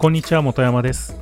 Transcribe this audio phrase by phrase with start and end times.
[0.00, 1.14] こんにちは、本山です。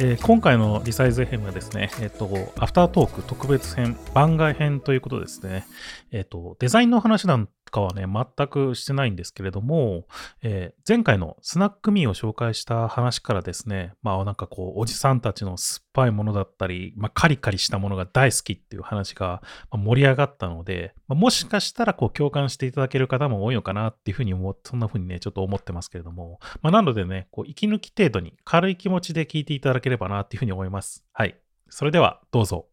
[0.00, 5.64] えー今回のリサイズ編はですね、えっ、と、アフタートーク特別編、番外編ということですね。
[6.10, 10.06] えっ、と、デザインの話なんかはね、全くしてないんですけれども、
[10.42, 31.04] えー前回のスナックミーを紹介した話からですね、まあなんかこう、おじさんたちの酸っぱいものだったり、まあカリカリしたものが大好きっていう話が盛り上がったので、まあもしかしたらこう共感していただける方も多いのかなっていうふうに思って、そんなふうにね、ちょっと思ってますけれども、まあなのでね、こう息抜き程度に軽い気持ちで聞いていただければなっていうふうに思います。
[31.12, 31.36] はい。
[31.68, 32.68] それではどうぞ。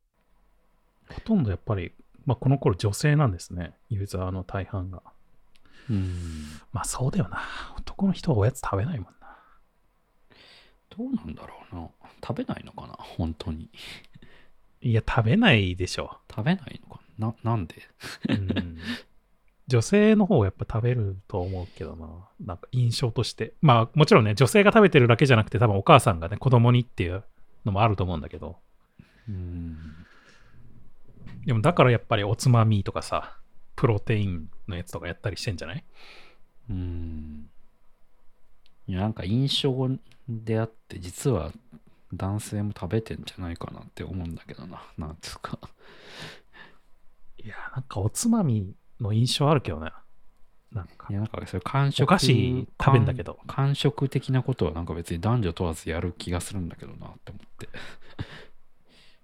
[1.10, 1.94] ほとんどやっぱり、
[2.26, 3.74] まあこの頃女性なんですね。
[3.90, 5.02] ユーザーの大半が。
[5.90, 6.16] うん。
[6.72, 7.42] まあそうだよな。
[7.78, 9.38] 男の人はおやつ食べないもんな。
[10.96, 11.90] どうなんだろうな。
[12.26, 12.94] 食べないのかな？
[12.98, 13.70] 本当に。
[14.82, 16.18] いや、食べないでしょ。
[16.30, 17.28] 食べないのかな？
[17.44, 17.76] ななんで？
[18.30, 18.78] うん
[19.66, 22.08] 女性の方がやっぱ食べると思うけどな。
[22.46, 23.54] なんか印象として。
[23.62, 27.24] まあもちろんね、女性が食べてるだけじゃなくて多分お母さんがね、子供にっていう
[27.64, 28.58] のもあると思うんだけど。
[29.30, 30.03] うん。
[31.46, 33.38] でもだからやっぱりおつまみとかさ、
[33.76, 35.84] プロテインのやつとかやったりしてんじゃない？
[36.70, 37.50] うん。
[38.88, 39.90] いや、なんか印象
[40.28, 41.52] であって、実は
[42.14, 44.82] 男性も食べてんじゃないかなって思うんだけどな。
[44.98, 45.60] なんつうか。
[47.38, 49.92] いや、なんかおつまみの印象あるけどね。
[50.72, 51.14] なんかい。
[51.14, 52.04] や、なんかそういう感触。
[52.04, 57.70] お菓子食べんだけど感感触的なことはなんか別に男女問わずやる気がするんだけどなって思って。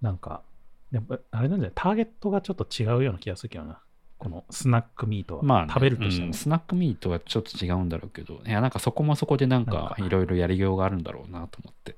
[0.01, 0.43] なんか、
[0.91, 1.71] やっぱあれなんじゃない？
[1.75, 3.79] ターゲットがちょっと違うような気がするけどな。
[4.17, 5.43] このスナックミートは。
[5.43, 6.27] まあね、食べるとしても。
[6.27, 11.95] うんスナックミートはちょっと違うんだろうけど、いや、なんかそこもそこでなんかかいろいろやりようがあるんだろうなと思って。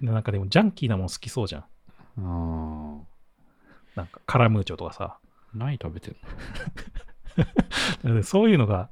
[0.00, 1.64] でなんかでもジャンキーなもん好きそうじゃん。
[2.18, 3.00] あ
[3.96, 5.18] なんかカラムーチョとかさ。
[5.18, 6.16] あ、何食べてん
[8.04, 8.14] の？
[8.16, 8.90] でそういうのが、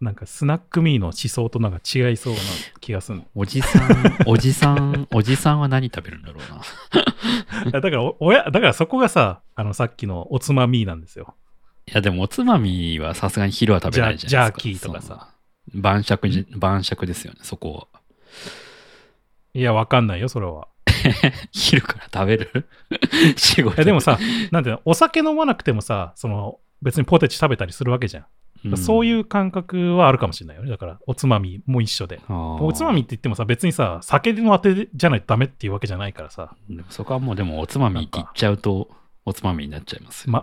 [0.00, 2.40] なんかスナックミーの思想となんか違いそうな
[2.80, 3.24] 気がするの。
[3.34, 6.40] おじさん、おじさん、おじさんは何食べるんだろ
[7.64, 7.72] うな。
[7.80, 11.34] だからお、親、だからそこがさ、あのさっきのおつまみなんですよ。
[11.88, 14.68] いや、でもおつまみはさすがに昼は食べないじゃないですか。
[14.68, 15.34] ジャーキーとかさ。
[15.74, 18.00] 晩酌じ、晩酌ですよね、そこは。
[19.54, 20.68] いや、わかんないよ、それは。
[21.50, 22.68] 昼から食べる？
[23.36, 24.18] 仕 事いやでもさ、
[24.52, 28.26] なんていうの、お酒飲まなくてもさ、その、別にポテチ食べたりするわけじゃん。
[28.76, 30.70] そうういう感覚はあるかもしれないよね。
[30.70, 32.20] だから、おつまみも一緒で。
[32.28, 32.32] ん。
[32.32, 38.90] おおつまみって言ってもさ、別にさ、酒のあてじゃないとダメっていうわけじゃないからさ、でもそこはもうでもおつまみって言っちゃうと、
[39.24, 40.42] おつまみになっちゃいますよね。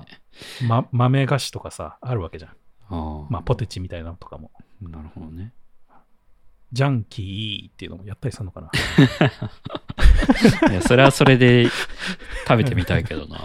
[0.67, 2.51] ま、豆菓子とかさ、あるわけじゃん。
[2.51, 2.55] あ
[2.89, 4.51] あまあ、ポテチみたいなのとかも。
[4.81, 5.53] なるほどね。
[6.71, 8.69] ジャンキーっていうのもやったりするのかな。
[10.71, 11.67] いや、それはそれで
[12.47, 13.41] 食べてみたいけどな。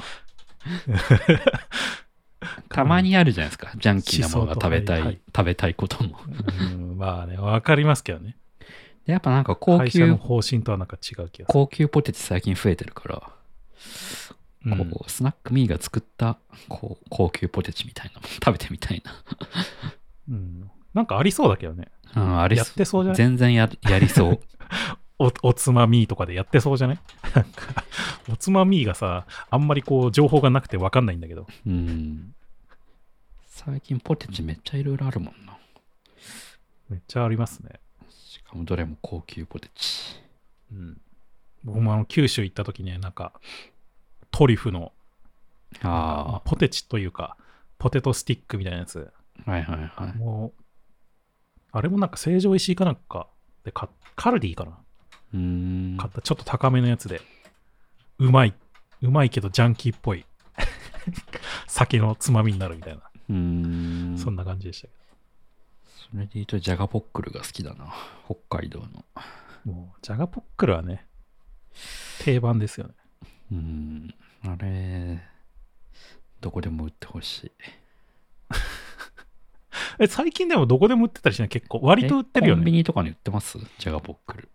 [2.71, 3.71] たまにあるじゃないですか。
[3.77, 6.19] ジャンキーなものが食べたい、はいはい食べたいことも。
[6.61, 6.65] う
[6.95, 8.37] ん、まあね、わかりますけどね。
[9.07, 11.47] でやっぱなんか高会社の級、方針とはなんか違う気が。
[11.49, 13.23] 高級ポテチ最近増えてるから、
[14.67, 19.03] うんこう、スナックミーが作った、こう、高級ポテチみたいなもの 食べてみたい
[20.29, 21.89] うんなんかありそうだけどね。
[22.15, 22.23] な。
[22.23, 23.17] うん、あれやってそうじゃない？
[23.17, 24.41] 全然ややりそう。
[25.23, 26.99] おおつまみとかでやってそうじゃない？
[27.35, 27.85] なんか、
[28.33, 31.47] おつまみがさ、あんまりこう、情報がなくてわかんないんだけど。
[31.67, 32.35] うん。
[33.47, 35.59] 最近ポテチめっちゃいろいろあるもんな。
[36.89, 37.81] めっちゃありますね。
[38.09, 40.17] しかもどれも高級ポテチ。
[40.73, 41.01] うん。
[41.65, 43.35] 僕もあの、九州行った時ね、なんか、
[44.31, 44.93] トリュフの、
[45.83, 47.37] まああポテチというか、
[47.79, 49.13] ポテトスティックみたいなやつ。
[49.47, 50.17] あ、はいはいはい。
[50.17, 50.63] もう、
[51.73, 53.29] あれもなんか成城石井かなんか
[53.65, 54.79] で買っカルディかな？
[55.35, 55.97] うーん。
[55.99, 57.21] 買ったちょっと高めのやつで、
[58.19, 58.55] うまい。
[59.03, 60.25] うまいけどジャンキーっぽい。
[61.67, 63.03] 酒のつまみになるみたいな。
[63.29, 64.19] うーん。
[64.19, 64.95] そんな感じでしたけ
[66.13, 67.93] それで言うと、ジャガポックルが好きだな。
[68.27, 69.05] 北海道の。
[69.65, 69.73] ど。
[69.73, 71.07] もう、ジャガポックルはね、
[72.21, 72.95] 定番ですよね。
[73.53, 74.15] うーん。
[74.45, 75.23] あれ、
[76.41, 77.53] どこでも売ってほしい。
[80.01, 81.49] え、最近でもどこでも売ってたりしない？
[81.49, 81.81] 結構。
[81.83, 82.79] 割と売ってるよえコンビね。
[82.79, 83.59] ニとかに売ってます？
[83.59, 84.49] ジャガポックル。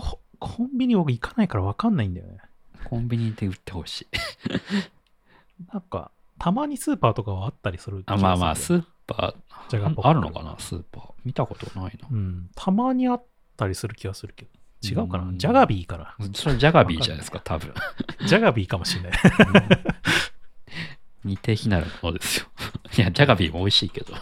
[0.00, 2.38] ココンビニ僕行かないから分かんないんだよね。
[2.84, 4.06] コンビニで売ってほしい。
[5.72, 11.12] なんか、たまにスーパーとかはあったりするあ、まあまあ、スーパー、ジャガポックルああるのかなスーパー。
[11.24, 12.08] 見たことないな。
[12.10, 12.50] うん。
[12.54, 13.24] たまにあっ
[13.56, 14.50] たりする気がするけど。
[14.82, 17.74] 違うかうなんジャガビーかなそれジャガビーじゃないですか、多分。
[18.26, 19.12] ジャガビーかもしれない。
[21.24, 22.46] 似て非なるものですよ。
[22.96, 24.14] いや、ジャガビーも美味しいけど。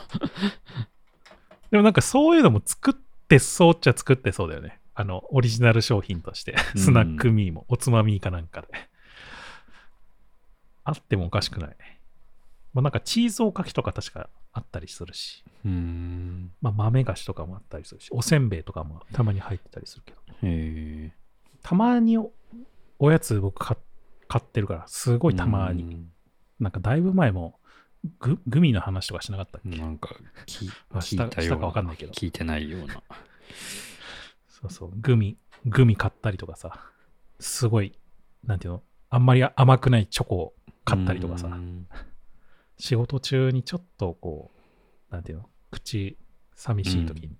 [1.71, 2.95] でもなんかそういうのも作っ
[3.29, 4.78] てそうっちゃ作ってそうだよね。
[5.00, 6.56] あの、オリジナル商品として。
[6.75, 8.69] うんスナックミーも、おつまみーかなんかで。
[10.83, 11.77] あってもおかしくない。
[12.75, 15.45] まあなんかチーズおかきとか確かあったりするし。
[15.65, 16.50] うーん。
[16.61, 18.09] まあ豆菓子とかもあったりするし。
[18.11, 20.19] おせんべいとかもたまに入ってたりするけど。
[20.19, 21.12] へえ。
[21.62, 22.33] たまにお
[22.99, 23.77] おやつ僕買
[24.27, 25.85] 買ってるから、すごいたまに。
[25.85, 26.09] に。
[26.59, 27.61] なんかだいぶ前も
[28.19, 29.79] ググミの話とかしなかったっけ？
[29.79, 30.11] なんか
[30.47, 31.43] 聞あ聞いたような。
[31.43, 33.00] したかわかんないけど聞いてないような。
[34.61, 36.73] そうそう、グミ、グミ買ったりとかさ、
[37.39, 37.97] すごい、
[38.45, 41.47] なんていうの、あんまり甘くないチョコを買ったりとかさ。
[41.47, 41.87] う、ん。
[42.77, 44.51] 仕事中にちょっとこ
[45.11, 46.19] う、なんていうの、口
[46.55, 47.37] 寂しい時に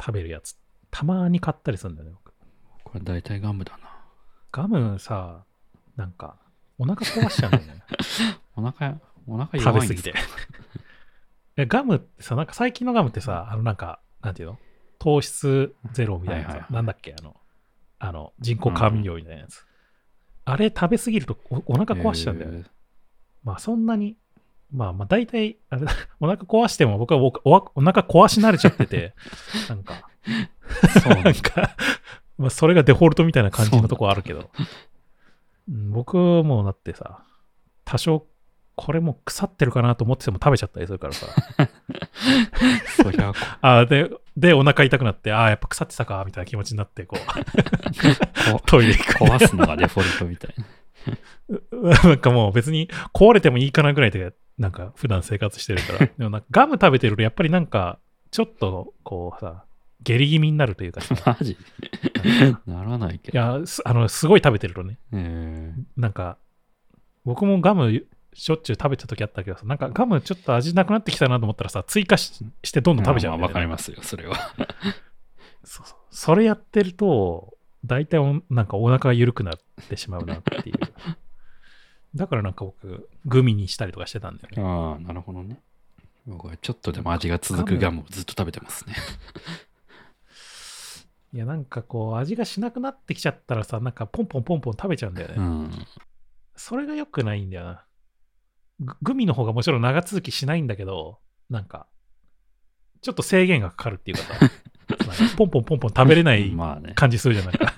[0.00, 0.56] 食べるやつ、
[0.90, 2.32] たまに買ったりするんだよね、僕。
[2.84, 3.90] これ大体ガムだな。
[4.52, 5.44] ガムさ、
[5.96, 6.36] なんか、
[6.78, 7.82] お腹壊しちゃうんだよね。
[8.54, 10.24] お腹、お腹食弱いんですかべ過ぎて。
[11.62, 14.58] えガムってさ、なんか最近のガムってさ、あのなんか、なんていうの？
[15.00, 16.74] 糖質ゼロみたいなさ、はいはいはい。
[16.74, 17.14] なんだっけ？
[17.18, 17.36] あの、
[17.98, 19.64] あの、人工甘味料みたいなやつ。
[20.44, 22.64] あれ食べ過ぎるとおお腹壊しちゃうんだよね。
[23.42, 24.16] まあそんなに、
[24.72, 25.92] まあまあ大体、あれだ。
[26.20, 29.14] お腹壊しても僕はおおお腹壊し慣れちゃってて、
[29.68, 31.76] なんか、えーそう なんか、
[32.38, 34.50] まあそれがデフォルトみたいな感じのとこあるけど、
[35.68, 37.22] うん僕もだってさ、
[37.84, 38.26] 多少
[38.74, 41.26] これもう腐ってるかなと思ってても食べちゃったりするからさ、
[43.02, 49.24] そりゃ、あで、で、お腹痛くなって、ああ、やっぱ腐ってたか、みたいな気持ちになって、こう、こ トイレ行く。
[49.24, 50.64] 壊すのがデフォルトみたいな。
[52.04, 55.98] なんかもう別に壊れてもいいかなぐらいで、なんか普段生活してるから。
[56.18, 57.98] でもなんかガム食べてると、やっぱりなんか、
[58.30, 59.64] ちょっと、こうさ、
[60.02, 61.56] 下痢気味になるというかさ、マジ？
[62.66, 63.38] ならないけど。
[63.38, 66.38] いや、すあの、すごい食べてるとね、えなんか、
[67.24, 74.36] 僕もガムしょっちゅう食べてた時あったけどさ、なんかガムちょっと味なくなってきたなと思ったらさ、追加ししてどんどん食べちゃうねわかりますよ、それは。
[75.64, 75.98] そうそう。
[76.10, 79.54] それやってると、大体おなんかお腹が緩くなっ
[79.88, 80.74] てしまうなっていう。
[82.14, 84.62] だからなんか僕、グミにしたりとかしてたんだよね。
[84.62, 85.60] ああ、なるほどね。
[86.26, 88.94] 僕はちょっとでも味が続くガムをずっと食べてますね。
[91.32, 95.34] いや、なんかこう、味がしなくなってきちゃったらさ、なんかポンポンポンポン食べちゃうんだよね。
[95.36, 95.70] うん。
[96.56, 97.84] それが良くないんだよな。
[98.80, 101.18] ググミの方がもちろん長続きしないんだけど、
[101.48, 101.86] なんか、
[103.02, 104.40] ちょっと制限がかかるっていうかさ、
[105.36, 106.52] ポンポンポンポン食べれない。
[106.94, 107.72] 感じするじゃないか。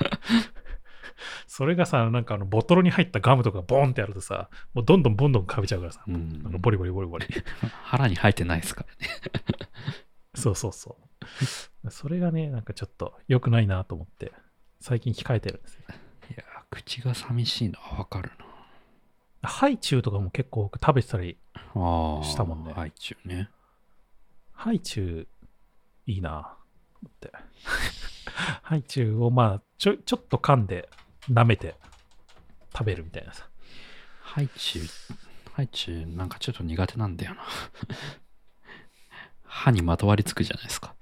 [1.46, 7.26] それがさ、なんかあのボトルに入ったガムとかボンってやるとさ、もうどんどんどんどん食べちゃうからさ、うんボリボリボリボリ。
[7.84, 9.12] 腹に入ってないですからね。
[10.34, 10.96] そうそうそ
[11.84, 11.90] う。
[11.90, 14.32] それがね、なんかちょっと良くないなと思って、
[14.80, 15.82] 最近控えてるんですよ。
[16.30, 18.32] いや、口が寂しいのはわかる
[19.42, 21.36] ハイチュウとかも結構僕食べてたり。
[21.74, 23.50] したもんねハイチュウね。
[24.52, 25.28] ハイチュウ
[26.06, 26.54] いいな
[27.06, 27.32] って。
[28.62, 30.88] ハイチュウをまあ、ちょ、ちょっと噛んで
[31.28, 31.76] 舐めて
[32.72, 33.48] 食べるみたいなさ。
[34.20, 35.18] ハイチュウ、
[35.52, 37.42] ハイチュウなんかちょっと苦手なんだよな。
[39.44, 40.94] 歯にまとわりつくじゃないですか。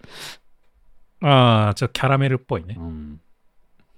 [1.23, 2.83] ああ、ちょっとキャラメルっぽいねう。
[2.83, 3.21] ん。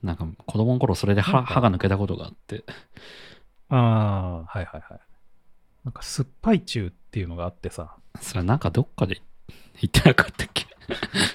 [0.03, 2.65] なんか子供の頃それで歯が抜けたことがあって。
[3.77, 5.01] ああ、はいはいはい。
[5.85, 9.21] なんか酸っぱいチュウっていうのがあってさ、それなんかどっかで
[9.81, 10.67] 言ってなかったっけ？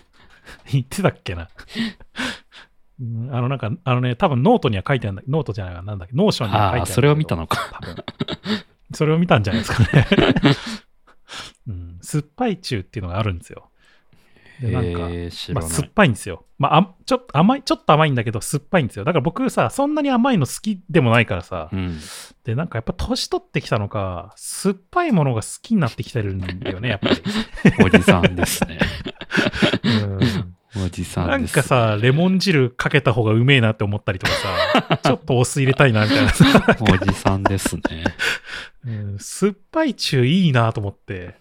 [0.72, 1.50] 言ってたっけな？
[3.00, 7.70] うんあのなんか、あのね、多分ノートには書いてあるんだノートじゃないわ、なんだっけ、 Notion には書いてあるんだそれを見たのか。
[7.74, 7.96] 多分。
[8.94, 10.08] それを見たんじゃないですかね。
[11.68, 13.70] うん、酸っぱいチュウっていうのがあるんですよ。
[14.62, 15.64] で、なんか、えー、知まあ。
[15.64, 16.46] 酸っぱいんですよ。
[16.58, 19.06] まあ、あちょっと甘い、ちょっと甘いんだけど、酸っぱいんですよ。
[19.06, 22.00] だから僕さ、そんなに甘いの好きでもないからさ、うん。
[22.44, 27.16] で、なんかやっぱ年取ってきたのか、酸っぱいものが好きになってきてるんだよね、やっぱり。
[27.86, 28.80] おじさんですね。
[29.84, 30.54] うん
[30.86, 36.46] おじさんなんかさ、レモン汁かけた方がうめえなって思ったりとかさ、ちょっとお酢入れたいなみたいなさ、
[36.82, 37.82] おじさんですね。
[38.86, 41.36] うん酸っぱいチューいいなと思って、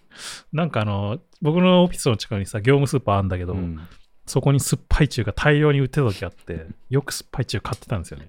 [0.53, 3.81] なんかあの、僕のオフィスの近くにさ、業務スーパーあるんだけど、うん
[4.27, 8.29] そこに酸っぱいチューが大量に売ってた時あって、よく酸っぱいチュー買ってたんですよね。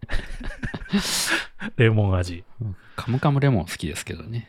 [1.75, 2.43] レモン味。
[2.95, 4.47] カムカムレモン好きですけどね。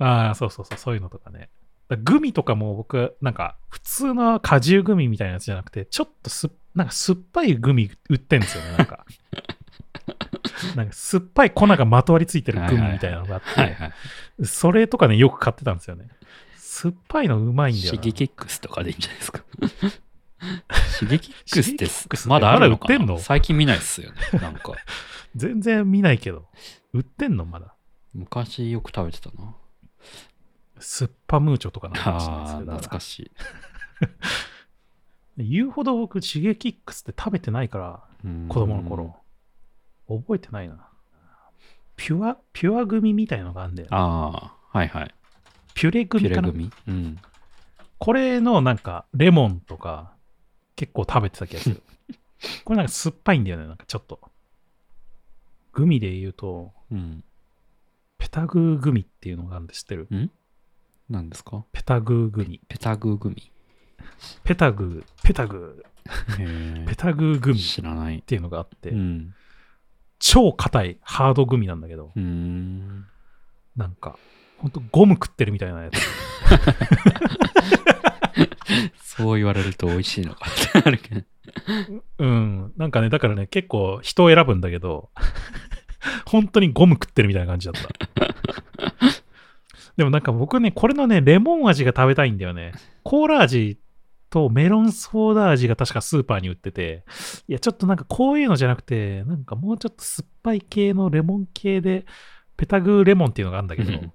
[0.00, 1.48] ああ、そうそうそう、そういうのとかね。
[1.88, 9.06] だグミとかも僕、なんか、普通の果汁グミみたいなやつじゃなくて、ちょっとすっ、なんか酸っぱいグミ売ってんですよね、なんか。
[10.74, 13.42] なんか酸っぱい粉がまとわりついてるグミみたいなのがあっ
[14.38, 14.44] て。
[14.44, 16.08] それとかね、よく買ってたんですよね。
[16.78, 18.02] 酸っぱいのうまいんだよな。
[18.02, 19.42] シゲキックスとかでいいんじゃないですか。
[20.98, 22.98] シゲキックスってまだあるのかな？
[22.98, 23.18] まだ売ってんの？
[23.18, 24.18] 最近見ないっすよね。
[24.40, 24.74] なんか、
[25.34, 26.46] 全然見ないけど。
[26.92, 27.74] 売ってんのまだ。
[28.12, 29.54] 昔よく食べてたな。
[30.78, 32.72] 酸っぱムーチョとかなんですああ、けど。
[32.72, 33.30] 懐かしい。
[35.42, 39.16] 言うほど僕、シゲキックスって食べてないから、うん子供の頃。
[40.08, 40.88] 覚えてないな。
[41.96, 43.96] ピュア、ピュア組みたいのがあるんだよね。
[43.96, 45.14] ああ、はいはい。
[45.76, 46.48] ピュレピュ組かな。
[46.48, 47.18] うん。
[47.98, 50.12] これのなんか、レモンとか、
[50.74, 51.82] 結構食べてた気がする。
[52.64, 54.20] これなんか酸っぱいんだよね、なんかちょっと。
[55.72, 57.22] グミで言うと、うん。
[58.18, 60.08] ペタグーグミっていうのがあるんで知ってる？
[61.10, 61.64] 何ですか？
[61.72, 62.60] ペタグーグミ。
[62.68, 63.52] ペタグーグミ。
[64.44, 65.84] ペタグー、ペタグ
[66.38, 68.22] へー、ペタグーグミっ知らない。
[68.22, 69.34] ていうのがあって、うん。
[70.18, 72.12] 超硬いハードグミなんだけど。
[72.16, 74.18] なんか、
[74.58, 75.98] ほんとゴム食ってるみたいなやつ。
[79.02, 81.22] そう言われると美味しいのかってなるけど。
[82.18, 82.72] うん。
[82.76, 85.10] なんかね、だからね、結構人を選ぶんだけど、
[86.26, 87.88] 本当にゴム食ってるみたいな感じだった。
[89.96, 92.72] でもなんか僕ね、これのね、レモン味が食べたいんだよね。
[93.02, 93.78] コーラ味
[94.28, 97.04] とメロンソーダ味が確かスーパーに売ってて、
[97.48, 102.04] いや、ちょっとなんかこういうのじゃなくて、なんかもうちょっと酸っぱい系のレモン系で、
[102.58, 104.12] ペタグーレモンっていうのがあるんだけどうん、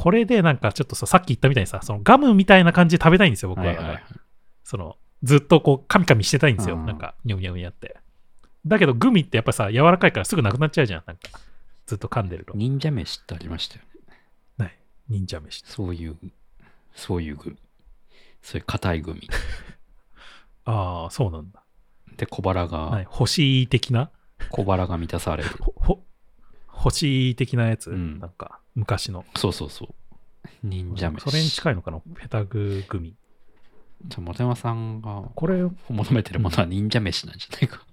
[0.00, 3.66] これでなんかちょっとさ、さっき言ったみたいにさ、そのガムみたいな感じで食べたいんですよ、僕は。
[3.66, 4.04] はいはいはい。
[4.64, 6.76] その、ずっとこう、カミカミしてたいんですよ。
[6.76, 7.98] うんなんか、ニョニョニョって。
[8.64, 11.02] だけど、グミってやっぱさ、柔らかいからすぐなくなっちゃうじゃん。
[11.06, 11.38] なんか、
[11.84, 12.54] ずっと噛んでると。
[12.56, 14.16] 忍者飯ってありましたよね。
[14.56, 14.78] ない。
[15.10, 15.64] 忍者飯。
[15.66, 16.16] そういう、
[16.94, 17.56] そういうグミ。
[18.40, 19.28] そういう硬いグミ。
[20.64, 21.62] ああ、そうなんだ。
[22.16, 23.04] で、小腹はい。
[23.04, 24.10] が、星的な？
[24.48, 25.50] 小腹が満たされる。
[25.60, 26.04] ほ、ほ、
[26.80, 29.24] 星的なやつ、うんなんか、昔の。
[29.36, 29.88] そうそうそう。
[30.62, 31.20] 忍者飯。
[31.30, 32.00] それに近いのかな？
[32.18, 33.14] ペタググミ。
[34.06, 37.84] じゃあ、モテマさんがこれ、求めてるものは忍者飯なんじゃないか。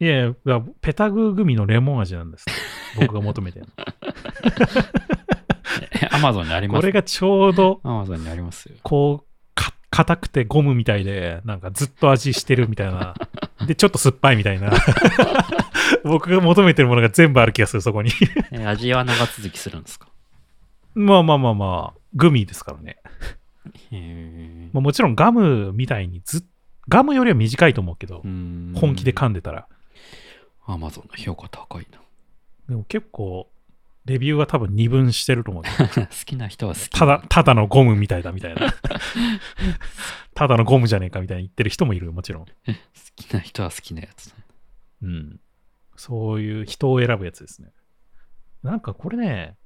[0.00, 0.34] いや
[0.80, 2.46] ペタググミのレモン味なんです。
[2.98, 3.72] 僕が求めてるの。
[6.10, 6.80] アマゾンにあります？
[6.80, 8.76] これがちょうど、アマゾンにありますよ。
[8.82, 13.14] こう、か硬くてゴムみたいで、なんかずっと味してるみたいな。
[13.66, 14.72] で、ちょっと酸っぱいみたいな。
[16.04, 18.10] 僕が求めてるものが全部ある気がする、そこに。
[18.52, 20.08] え味は長続きするんですか？
[20.94, 22.98] まあまあまあまあ、グミですからね。
[23.90, 26.42] へまあ、もちろんガムみたいにずっ
[26.88, 29.68] ガムよりは短いと思うけど、ー本気で噛んでたら。
[30.66, 31.98] アマゾンの評価高いな。
[32.68, 33.48] でも結構、
[34.04, 35.62] レビューは多分二分してると思う。
[35.94, 36.88] 好きな人は好き。
[36.90, 38.74] ただ、ただのゴムみたいだみたいな。
[40.34, 42.46] ただのゴムじゃねえかみたいに言ってる人もいる、もちろん。
[42.46, 42.52] 好
[43.14, 44.36] きな人は好きなやつだ。
[45.02, 45.40] うん。
[45.96, 47.70] そういう人を選ぶやつですね。
[48.62, 49.56] なんかこれね、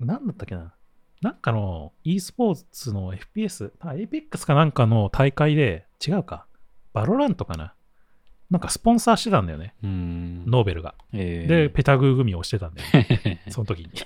[0.00, 0.74] ななんだったっけな。
[1.22, 6.46] なんかの e スポーツの FPS、あ APEX かなんかの大会で、違うか。
[6.92, 7.74] バロラントかな。
[8.50, 9.74] なんかスポンサーしてたんだよね。
[9.82, 10.94] ノーベルが。
[11.12, 13.42] えーで、ペタグーグミをしてたんだよね。
[13.50, 13.90] その時に。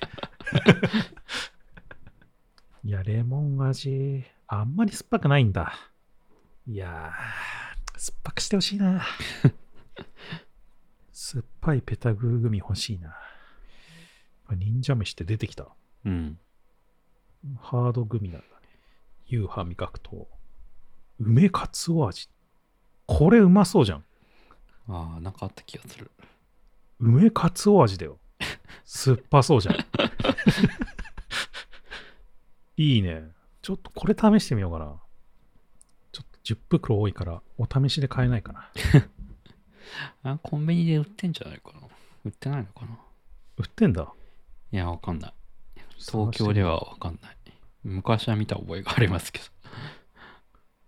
[2.85, 5.75] いや、レモン味、あんまり酸っぱくないんだ。
[6.67, 9.03] いやー、酸っぱくしてほしいな。
[11.23, 13.15] 酸っぱいペタグーグミ欲しいな。
[14.57, 15.69] 忍者飯って出てきた。
[16.07, 16.39] うん。
[17.61, 18.53] ハードグミなんだね。
[19.27, 20.29] 夕飯味覚と。
[21.19, 22.31] 梅かつお味。
[23.05, 24.05] これうまそうじゃん。
[24.89, 26.11] ああ、なんかあった気がする。
[26.99, 28.19] 梅かつお味だよ。
[28.87, 29.75] 酸っぱそうじゃん。
[32.79, 33.31] いいね。
[33.61, 34.99] ちょっとこれ試してみようかな。
[36.13, 38.73] ちょっと10袋多いから、お試しで買えないかな。
[40.23, 41.81] あ、コンビニで売ってんじゃないかな。
[42.25, 42.99] 売ってないのかな。
[43.57, 44.13] 売ってんだ。
[44.73, 45.33] いや、わかんない。
[45.99, 47.37] 東京ではわかんない。
[47.83, 49.45] 昔は見た覚えがありますけど。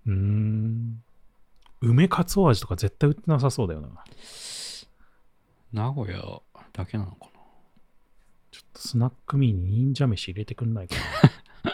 [0.06, 1.02] うーん。
[1.80, 3.88] 梅かつお味とか絶対売ってなさそうだよな。
[5.72, 6.40] 名古屋
[6.72, 7.26] だけなのかな。
[8.50, 10.94] ちょっとスナックミーに忍者飯入れてくんないか
[11.64, 11.72] な。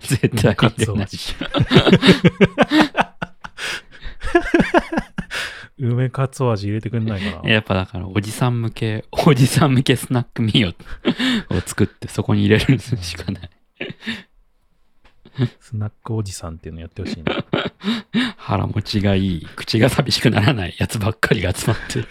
[0.06, 1.06] 絶対か入れない。
[5.78, 7.48] 梅かつお味入れてくんないかな？
[7.50, 10.74] やっぱだから、おじさん向け、おじさん向けスナックミーを
[11.56, 13.50] を作って、そこに入れるしかない。
[15.60, 17.44] スナックおじさんっていうのやってほしいな。
[18.38, 22.08] 腹持ちがいい、口が寂しくならないやつばっかりが集まってる。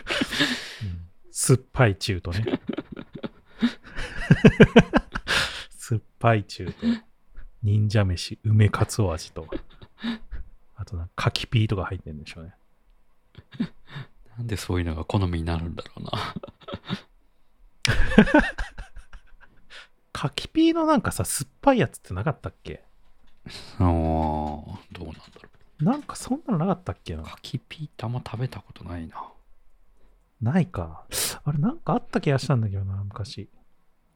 [0.84, 1.02] うん
[1.38, 2.46] 酸っぱい中とね。
[5.70, 6.74] 酸っぱい中と、
[7.62, 9.46] 忍者飯、梅かつお味と、
[10.76, 12.54] あとなんか柿ピーとか入ってるんでしょうね。
[14.38, 16.12] なんでそういうのが好みになるんだろうな。
[20.12, 22.84] 柿ピーのなんかさ、酸っぱいやつってなかったっけ？
[23.80, 24.70] ああ、ど
[25.02, 25.50] うなんだろ
[25.80, 27.22] なんかそんなのなかったっけな？
[27.22, 27.26] う。
[27.26, 29.32] 柿ピーってあんま食べたことないな。
[30.42, 31.06] ないか。
[31.44, 33.50] あれなんかあった気がしたんだけどな、昔。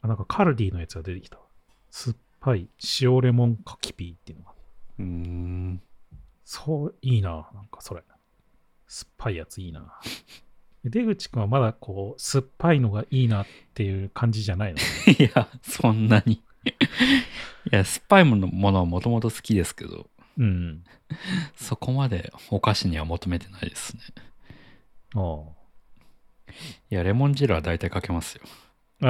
[0.01, 1.43] あ、なんかカルディのやつが出てきたわ。
[1.91, 2.69] 酸っぱい
[3.01, 4.51] 塩レモン柿ピーっていうのが。
[4.99, 5.81] うーん。
[6.45, 8.03] そう、いいな、なんかそれ。
[8.89, 9.85] 酸っぱいやついいな。
[10.83, 14.79] 出口くんはまだこう、酸っぱいのがいいなっていう感じじゃないの？
[15.13, 16.33] いや、そんなに。
[16.35, 16.41] い
[17.71, 20.83] や、酸っぱいものものはもともと好きですけど、うん。
[21.55, 24.01] そこまでお菓子には求めてないですね。
[25.15, 25.53] お
[26.89, 28.41] いや、レモン汁は大体かけますよ。
[29.01, 29.09] うあ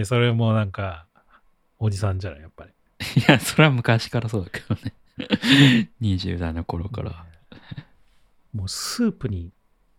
[0.00, 1.06] ーそれもなんか、
[1.78, 2.70] おじさんじゃない、やっぱり。
[3.20, 4.94] いや、それは昔からそうだけどね。
[6.00, 7.26] 20代の頃から。
[8.54, 9.50] もうスープに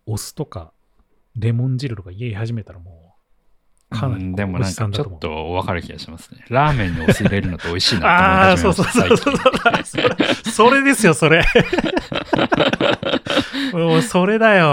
[0.06, 0.72] お酢とか
[1.36, 3.16] レモン汁とか入れ始めたらも
[3.92, 5.04] う、かなりうんでもなんかちょ。
[5.04, 6.46] っと分かる気がしますね。
[6.50, 9.84] ラーメンにお酢入れるのって美味しいなって思いそう始めまそうしたそうそう。
[9.84, 10.16] それ
[10.52, 11.44] それですよ、それ。
[13.74, 14.66] もうそれだよ。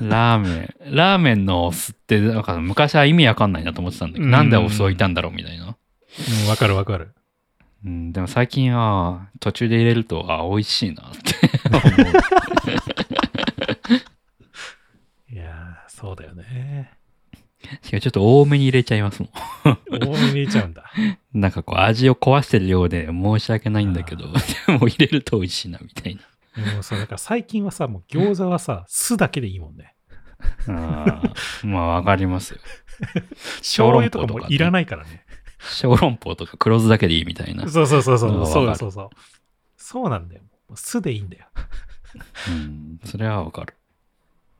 [0.00, 0.48] ラーメ
[0.90, 0.94] ン。
[0.94, 5.64] ラーメンのお酢って、なんか昔は意味わかんないなと思ってたんだけど、うんなんでお酢置いたんだろうみたいな。
[5.66, 5.68] う
[6.46, 7.12] んわかるわかる。
[7.84, 11.34] うん、でも最近は途中で入れると、あ、美味しいなって
[11.68, 11.82] 思う。
[15.32, 16.92] いやー、そうだよね。
[17.82, 19.28] しかもちょっと多めに入れちゃいますも
[19.64, 20.82] 多めに入れちゃうんだ。
[20.82, 21.18] ん。
[21.40, 24.32] なんかこう味を壊してるようで申し訳ないんだけど、
[24.68, 26.22] でも入れると美味しいなみたいな。
[26.74, 29.96] もうそうだから最近はさ、もう餃子はさ、酢だけでいいもんね。
[30.68, 32.60] あーまあわかりますよ。
[33.58, 35.26] 醤油とかもいらないからね。
[35.58, 37.68] 小籠包とか黒酢だけでいいみたいな。
[37.68, 38.30] そうそうそうそう。
[38.38, 39.10] うんそうそうそう。
[39.76, 40.42] そうなんだよ。
[40.76, 41.46] 酢でいいんだよ。
[42.48, 43.74] うん、それはわかる。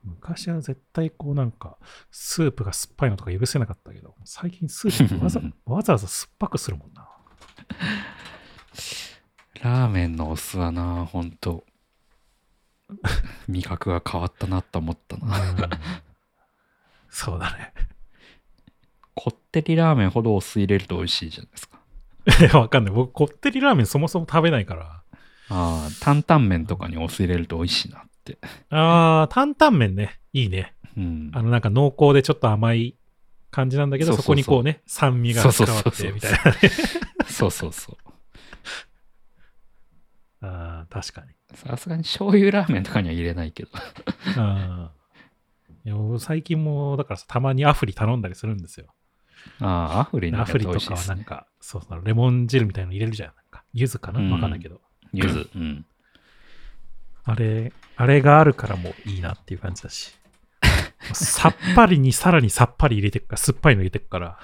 [0.06, 1.76] 昔は絶対こうなんか、
[2.10, 7.08] スープが酸っぱいのとか許せなかったけど、最近スープわざわざわざ酸っぱくするもんな。
[9.62, 11.64] ラーメンのお酢はな、ほんと、
[13.48, 15.40] 味覚が変わったなと思ったな。
[15.50, 15.56] うん
[17.08, 17.72] そうだね。
[19.14, 22.58] こってりラーメンほどお酢入れると美味しいじゃないですか。
[22.60, 22.92] わかんない。
[22.92, 25.02] 僕、こってりラーメンそもそも食べないから。
[25.48, 28.08] ああ、担々麺とかにお酢入れると美味しいなって。
[28.71, 30.18] あー、担々麺ね。
[30.33, 30.75] いいね。
[30.97, 31.30] うん。
[31.35, 32.97] あの、なんか濃厚でちょっと甘い
[33.50, 36.71] 感じなんだけど、そこにこうね、酸味が加わって、みたいなね。
[37.28, 37.97] そうそうそう。
[40.47, 41.29] あー、確かに。
[41.55, 43.70] さすがに醤油ラーメンとかには入れないけど。
[44.37, 44.96] あー
[45.85, 48.92] いや僕最近も、だからさたまにアフリ頼んだりするんですよ。
[49.61, 53.29] ああ、アフリのアフリとかはなんか、そうそう、レモン汁みたいなの入れるじゃん。
[53.29, 54.18] なんか、柚子かな？
[54.20, 54.81] うんわかんないけど。
[55.12, 55.48] ゆず。
[55.55, 55.87] うん。
[57.26, 60.16] あれ、あれがあるからもういいなっていう感じだし。
[61.12, 64.38] さっぱりにさらにさっぱり入れてくから、酸っぱいの入れてくから。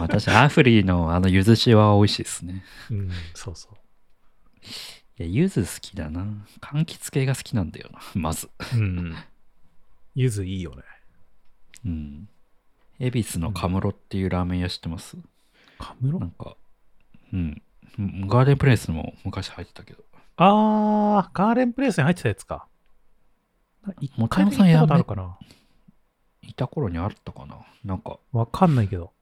[0.00, 2.64] 私、アフリのあのゆず塩は美味しいですね。
[2.90, 3.74] うん、そうそう。
[5.18, 6.22] いや、ゆず好きだな。
[6.60, 8.48] 柑橘系が好きなんだよな、まず。
[8.74, 9.14] うん。
[10.14, 10.82] 柚子いいよね。
[11.84, 12.28] うん。
[12.98, 15.16] 恵比寿のカムロっていうラーメン屋知ってます？
[15.78, 16.20] カムロ？
[16.20, 16.56] なんか、
[17.32, 17.62] うん。
[17.98, 20.03] ガーデンプレイスも昔入ってたけど。
[20.36, 22.66] あー、ガーデンプレイスに入ってたやつか。
[24.00, 25.36] 一も回たまさんやったかな
[26.42, 29.12] いた頃にあったかななんか、わかんないけど。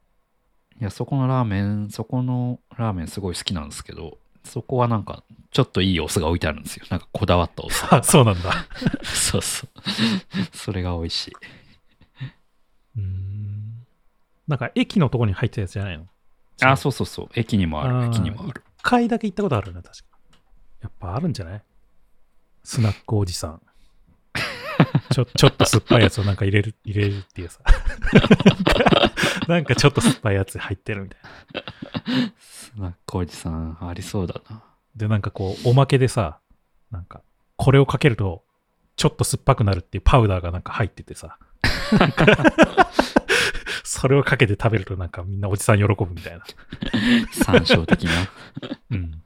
[0.80, 6.86] いや、そこのラーメン、そこのラーメンすごい好きなんですけど、そこはなんか、ちょっといいお酢が置いてあるんですよ。
[6.90, 7.84] なんかこだわったお酢。
[7.94, 8.66] あ、 そうなんだ。
[9.04, 9.70] そうそう。
[10.56, 11.32] それが美味しい。
[12.96, 13.86] うーん。
[14.48, 16.06] なんか駅のとこに入ってたやつじゃないの？
[16.62, 17.28] あ、そうそうそう。
[17.34, 18.06] 駅にもある。
[18.08, 18.62] 駅にもある。
[18.78, 20.11] 一回だけ行ったことあるな、確か。
[20.82, 21.62] やっぱあるんじゃない？
[22.64, 23.60] スナックおじさん。
[25.10, 27.60] ちょ、ちょっと酸っぱいやつをなんか入れる、入れるっていうさ。
[29.48, 32.32] なんかちょっと酸っぱいやつ入ってるみたいな。
[32.38, 34.62] スナックおじさん、ありそうだな。
[34.96, 36.38] で、なんかこう、おまけでさ、
[36.90, 37.22] なんか、
[37.56, 38.44] これをかけると、
[38.96, 41.38] ちょっと酸っぱくなるっていうパウダーがなんか入っててさ。
[43.84, 46.44] それをかけて食べるとなんかみんなおじさん喜ぶみたいな。
[47.32, 48.10] 山椒的な。
[48.90, 49.21] うん。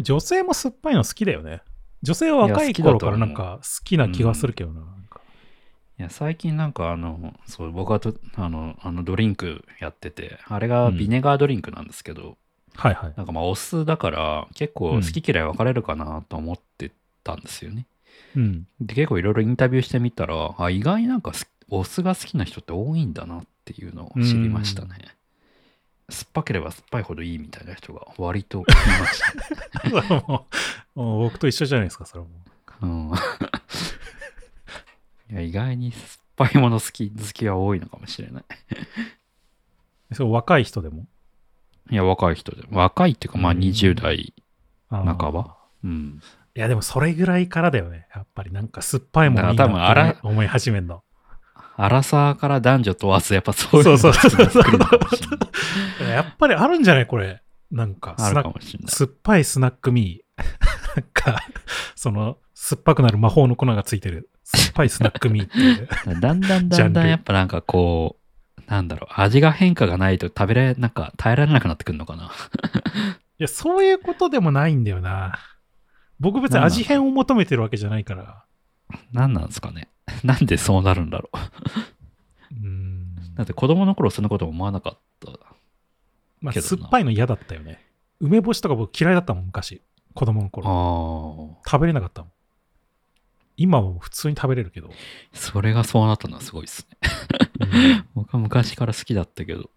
[0.00, 1.62] 女性も酸っぱいの好きだよね。
[2.02, 4.80] 女性は若い頃からなんか好きな気がするけどな。
[5.98, 12.38] いや、最近なんかあの、そう、僕はとあの、あのドリンクやってて、あれがビネガードリンクなんですけど、
[12.74, 13.14] はいはい。
[13.16, 16.90] なんかまあお酢だから結構好き嫌い分かれるかなと思って
[17.22, 17.86] たんですよね。
[18.34, 18.66] うん。
[18.80, 25.16] で、結構いろいろインタビューしてみたら、あ、意外になんかすお酢が好きな人って多いんだなっていうのを知りましたね。
[26.08, 29.22] 酸っぱければ酸っぱいほどいいみたいな人が割といまし
[30.10, 30.14] た。
[30.26, 30.46] も
[30.96, 32.28] うもう僕と一緒じゃないですか、それも。
[32.82, 33.12] うん、
[35.30, 36.04] いや意外に酸っ
[36.36, 38.44] ぱいもの好き好きは多いのかもしれない。
[40.12, 41.06] そう若い人でも？
[41.90, 42.62] いや、若い人で。
[42.70, 44.34] 若いっていうか、まあうん20代
[44.90, 45.56] 半ば？
[45.84, 46.20] うん。
[46.54, 48.06] いや、でもそれぐらいからだよね。
[48.14, 51.02] やっぱりなんか酸っぱいものいいだから多分あらなって思い始めんの。
[51.76, 55.28] アラサーから男女問わず、やっぱそういうのそうそうそうそうが来るのかもしれ
[56.06, 56.14] ない。
[56.14, 57.42] やっぱりあるんじゃないこれ。
[57.70, 58.88] なんか、あるかもしれない。
[58.90, 60.42] 酸っぱいスナックミー。
[60.96, 61.40] なんか、
[61.96, 64.28] その、酸っぱくなる魔法の粉がついてる。
[64.44, 65.88] 酸っぱいスナックミーっていう。
[66.20, 72.24] だんだんだんだんやっぱなんかこう、なんだろう、味が変化がないと食べられ、なんか耐えられなくなってくるのかな。
[72.24, 72.28] い
[73.38, 75.38] や、そういうことでもないんだよな。
[76.20, 78.44] 僕別に味変を求めてるわけじゃないから。
[79.12, 79.88] 何なんですかね。
[80.24, 82.54] なんでそうなるんだろう。
[82.54, 83.14] うん。
[83.34, 85.30] だって子供の頃そんなこと思わなかった。
[86.40, 87.80] まあ、けどな酸っぱいの嫌だったよね。
[88.20, 89.80] 梅干しとか僕嫌いだったもん、昔。
[90.14, 90.68] 子供の頃。
[90.68, 91.70] ああ。
[91.70, 92.32] 食べれなかったもん。
[93.56, 94.90] 今は普通に食べれるけど。
[95.32, 96.96] それがそうなったのはすごいですね。
[97.60, 99.70] うん 僕は昔から好きだったけど、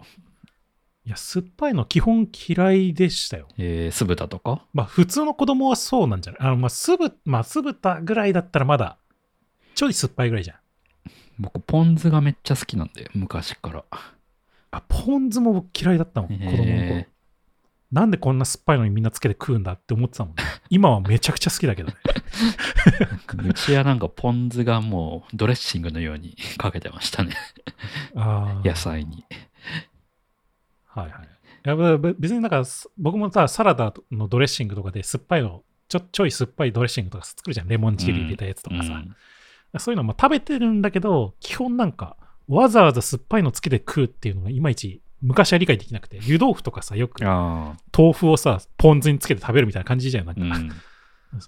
[1.06, 3.48] いや、酸っぱいの基本嫌いでしたよ。
[3.58, 4.66] えー、酢豚とか？
[4.74, 6.42] まあ、普通の子供はそうなんじゃない？
[6.42, 8.98] あの、まあ、酢ぶ、まあ、酢豚ぐらいだったらまだ、
[9.76, 10.58] ちょい酸っぱいぐらいじゃん。
[11.38, 13.84] 僕、ポン酢がめっちゃ好きなんで、昔から。
[14.72, 17.10] あ、ポン酢も僕嫌いだったもん、子供の頃え。
[17.92, 20.44] なんでこんな酸っぱいのにみんなつけて食うんだって思ってたもんね。
[20.70, 21.96] 今はめちゃくちゃ好きだけどね。
[23.28, 27.36] ーうちはなんかポン酢がもうドレッシングのようにかけてましたね。
[28.16, 28.68] ああ。
[28.68, 29.26] 野菜に。
[30.86, 31.24] はいはい。
[31.24, 37.68] いやべべ別になんか、す僕もさ、サラダのドレッシングとかで酸っぱいの、ちょちょい酸っぱいドレッシングとか作るじゃん。
[37.68, 38.94] レモン汁入れたやつとかさ。
[38.94, 39.16] うん
[39.80, 47.78] そういうのも食べてるんだけど、基本なんか、わざわざ酸っぱいのつけて食うっていうのがいまいち昔は理解できなくて、湯豆腐とかさ、よくああ。
[47.98, 50.26] 豆腐をさ、ポン酢につけて食べるみたいな感じじゃん。
[50.26, 50.72] なんか、うん。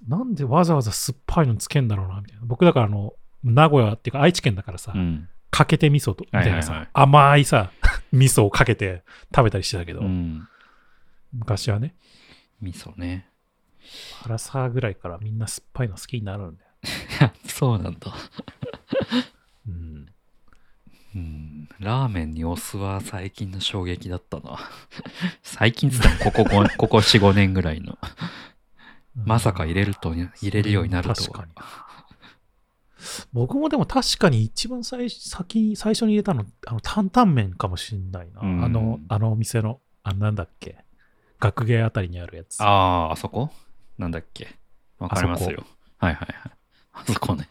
[0.08, 2.42] なんでわざわざ酸っぱいのつけんだろうな、みたいな。
[2.46, 3.14] 僕だからあの、
[3.44, 5.30] 名古屋っていうか愛知県だからさ、うん。
[5.52, 7.72] かけて味噌とみたいなさ、はいはいはい甘いさ、
[8.12, 9.04] 味噌をかけて
[9.36, 10.48] 食べたりしてたけど、うん。
[11.34, 11.96] 昔はね、
[12.62, 13.30] 味噌ね。
[14.26, 16.67] アラサーぐらいからみんな酸っぱいの好きになるんだよ。
[17.58, 18.14] そうなんだ。
[19.68, 20.06] うん。
[21.16, 21.70] うん。
[21.80, 24.60] ラーメンにお酢は最近の衝撃だったな。
[25.42, 27.98] 最近っつってもここ5、ここ4、5 年ぐらいの。
[29.16, 31.52] まさか入れると、入れるようになるとは確かに。
[33.34, 38.42] 僕もでも確かに一番最先に最初に入れたの、あの担々麺かもしんないな。
[38.42, 40.84] うんあの、あのお店の、あ、なんだっけ。
[41.40, 42.62] 学芸あたりにあるやつ。
[42.62, 42.68] あ
[43.10, 43.50] あ、あそこ？
[43.98, 44.56] なんだっけ？
[45.00, 45.66] わかりますよ。
[45.98, 46.57] はいはいはい。
[46.98, 47.48] あそこね。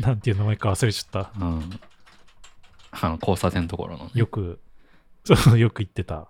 [0.00, 1.32] なんていう名前か忘れちゃった。
[1.38, 1.80] うん。
[2.90, 4.10] あの、交差点のところのね。
[4.14, 4.60] よく、
[5.24, 6.28] そ うよく言ってた。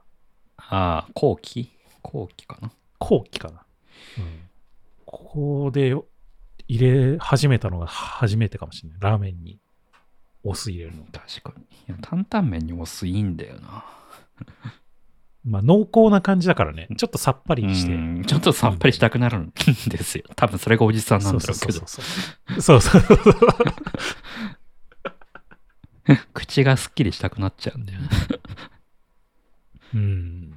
[0.57, 1.71] ああ、後期？
[2.03, 2.71] 後期かな？
[2.99, 3.65] 後期かな。
[4.19, 4.49] うん。
[5.05, 5.95] ここで
[6.69, 8.99] 入れ始めたのが初めてかもしれない。
[9.01, 9.61] ラーメンに
[10.43, 11.05] お酢入れるの。
[11.05, 11.65] 確かに。
[11.65, 13.85] いや、担々麺にお酢いいんだよな。
[15.45, 16.89] まあ濃厚な感じだからね。
[16.97, 17.95] ちょっとさっぱりして。
[17.95, 19.53] うんちょっとさっぱりしたくなるん
[19.89, 20.25] ですよ。
[20.37, 21.73] 多分それがおじさんなんだろうけど。
[21.73, 22.01] そう
[22.59, 23.03] そうそう。
[26.33, 28.09] 口がすっきりしたくなっちゃうんだよね。
[29.95, 30.55] うん。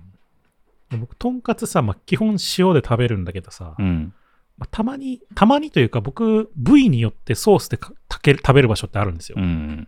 [0.97, 4.13] 僕、とんかつさ、まあ、基本塩で食べるんだけどさ、うん。
[4.57, 9.37] まあ、たまに、たまにというか、僕、部位によってソースでかかける食べる場所ってあるんですよ。
[9.39, 9.87] うん。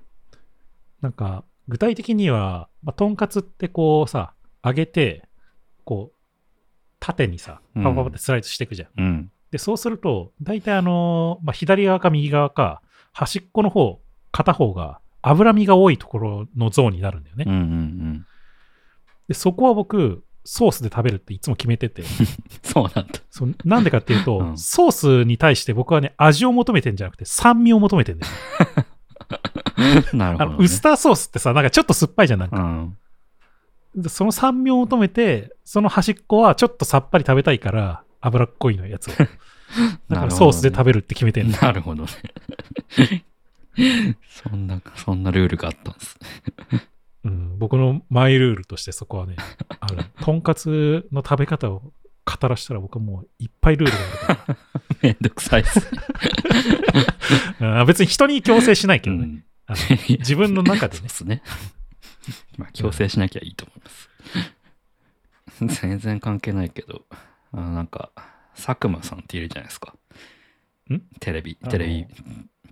[1.01, 4.33] なんか、具体的には、まあ、とんかつってこうさ、
[4.69, 5.27] 揚げて、
[5.85, 6.19] こう、
[6.99, 8.89] 縦にさ、パパパパってスライドしていくじゃん。
[8.97, 9.31] うん。
[9.51, 13.99] で、そうすると、大体あのーまあ、左側か右側か、端っこの方、
[14.31, 17.45] 片方が脂身が多いところのゾーンになるんだよね。
[17.47, 18.25] うんうんうん。
[19.27, 22.03] で、そこは僕、ソースで食べるっていつも決めてて、
[22.63, 23.19] そうなんだ。
[23.29, 28.33] そうなんでかっていうと、うんソースに対して僕はね、味を求めてんじゃなくて、酸味を求めてんだよ。
[30.13, 30.57] なるほど、ね。
[30.59, 32.57] ウスターソースってさ、なんかちょっと酸っぱいじゃん、なんか。
[32.57, 32.97] うん。
[33.95, 39.11] でその酸味を求めて、その端っこはちょっとさっぱり食べたいから、脂っこいのやつを。
[40.09, 41.57] だからソースで食べるって決めてんの。
[41.57, 43.25] なるほどね。
[44.27, 46.17] そんな、そんなルールがあったんです。
[47.25, 49.35] うん、僕のマイルールとしてそこはね、
[49.79, 50.05] ある。
[50.21, 51.93] とんかつの食べ方を
[52.25, 54.57] 語らしたら僕はもういっぱいルールがあるか
[55.01, 55.81] めんどくさいっす
[57.87, 59.23] 別に人に強制しないけどね。
[59.23, 59.43] うん
[60.19, 61.35] 自分の中でねそうで。
[61.35, 61.43] すね。
[62.57, 64.09] まあ、強制しなきゃいいと思います。
[65.81, 67.05] 全然関係ないけど、
[67.51, 68.11] あのなんか、
[68.55, 69.95] 佐久間さんっているじゃないですか。
[70.89, 71.01] ん？
[71.19, 72.05] テレビ、テレビ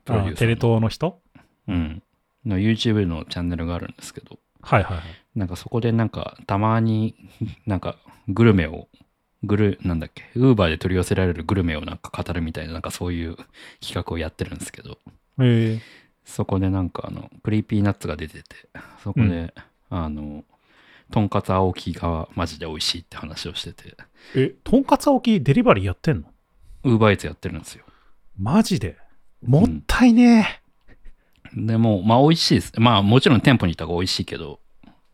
[0.03, 1.21] プロデューサーテレ東の人？
[1.67, 2.03] うん。
[2.45, 5.05] の YouTube のチャンネルがあるんですけど、はいはいはい。
[5.35, 7.15] なんかそこでなんか、たまに
[7.65, 8.87] なんかグルメを、
[9.43, 13.35] グル、なんだっけ、ウーバーで取り寄せられるグルメをなんか語るみたいな、なんかそういう
[13.81, 14.97] 企画をやってるんですけど、
[15.39, 15.79] え
[16.27, 18.43] そこでなんかあの、 Creepy Nuts が出てて、
[19.01, 19.53] そこで、
[19.89, 20.43] あの、
[21.09, 26.27] とんかつ青木がマジで美味しいって話をしてて、ー、え、とんかつ青木デリバリーやってんの？
[26.83, 27.85] ウーバーイーツやってるんですよ。
[28.37, 28.97] マジで？
[29.41, 30.61] もったいね
[31.55, 32.73] でも、まあ美味しいです。
[32.77, 34.59] まあもちろん店舗に行った方が美味しいけど、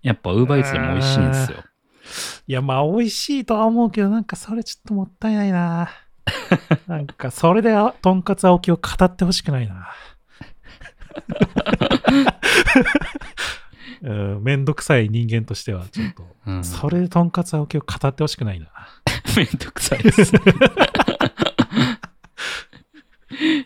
[0.02, 1.58] やっぱウーバーイーツでも美味しいんですよ。
[1.60, 1.74] え。
[2.48, 5.90] いや、まあ、美味しいとは思うけど、なんかそれちょっともったいないな。
[6.88, 9.90] なんか、それであとんかつ青木を語ってほしくないな。
[14.04, 18.68] うんめんどくさい人間としては、ちょっと、うんそれでとんかつ青木を語ってほしくないな。
[19.38, 20.42] めんどくさいですね。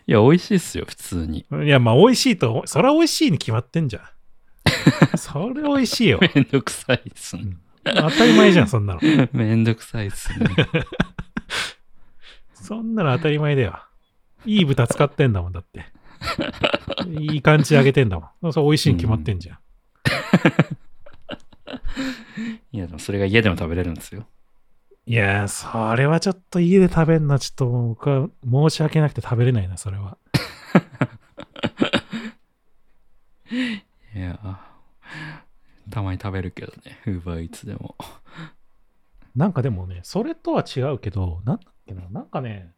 [0.06, 1.44] いや、美味しいっすよ、普通に。
[1.64, 4.02] いや、まあ、美味しいと、それは美味しいに決まってんじゃん。
[5.18, 6.20] それ美味しいよ。
[6.34, 7.56] めんどくさいっすね。
[7.84, 9.00] 当たり前じゃん、そんなの。
[9.32, 10.46] めんどくさいっすね。
[12.54, 13.78] そんなの当たり前だよ。
[14.46, 15.86] いい豚使ってんだもん、だって。
[17.20, 18.52] いい感じで揚げてんだもん。
[18.52, 19.58] それ美味しいに決まってんじゃん。
[22.72, 24.26] いや、でもそれが家でも食べれるんですよ。
[25.06, 28.28] いやー、それはちょっと家で食べるのはちょっともう僕は
[28.70, 30.18] 申し訳なくて食べれないな、それは。
[34.14, 34.60] いや、
[35.90, 37.96] たまに食べるけどね、ウーバーイーツでも。
[39.34, 42.74] なんかでもね、それとは違うけど、なんだっけな、なんかね、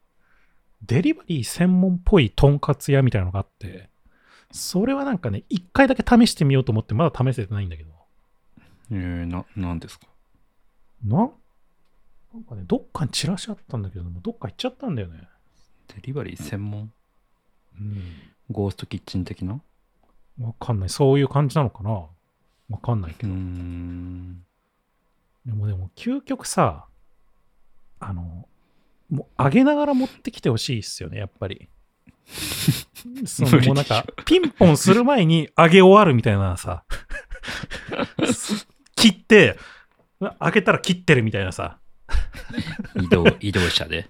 [0.82, 3.90] デリバリー専門っぽいとんかつ屋みたいなのがあって、
[4.50, 7.90] それはなんかね、一回だけ試してみようと思って、まだ試せてないんだけど、
[8.92, 10.06] えー、な、なんですか？
[11.04, 11.30] な、
[12.34, 15.20] なんかね、どっかにチラシあったんだけども、どっか行っちゃったんだよね。
[15.94, 16.92] デリバリー専門？
[17.78, 18.02] うん。
[18.50, 19.60] ゴーストキッチン的な？
[20.40, 20.88] わかんない。
[20.88, 22.08] そういう感じなのかなわ
[22.82, 23.32] かんないけど。
[23.32, 24.42] ん。
[25.46, 26.86] でもでも、究極さ、
[28.00, 28.48] あの、
[29.10, 31.68] もう揚げながら持ってきてほしいっすよね、やっぱり。
[33.26, 36.84] そのもうなんか、ピンポンする前に揚げ終わるみたいなさ、
[38.94, 39.58] 切って、
[40.38, 41.78] 開けたら切ってるみたいなさ、
[43.02, 44.08] 移動、移動車で。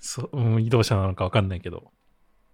[0.00, 1.92] そうん移動車なのかわかんないけど、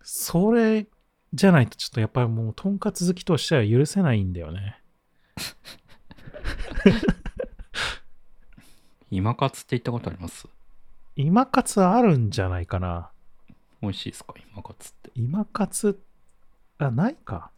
[0.03, 0.87] それ
[1.33, 4.81] じゃないとちょっとやっぱりもう、とんかつ好きとしては許せないんだよね。
[9.11, 10.47] 今カツって言ったことあります？
[11.21, 13.11] 今カツあるんじゃないかな。
[13.83, 14.35] 美味しいですか？
[14.53, 15.11] 今カツって。
[15.17, 16.01] 今カツ、
[16.79, 17.51] あ、ないか。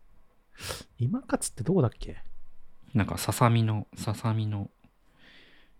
[0.99, 2.17] 今カツってどこだっけ？
[2.95, 4.71] なんかささみの、ささみの、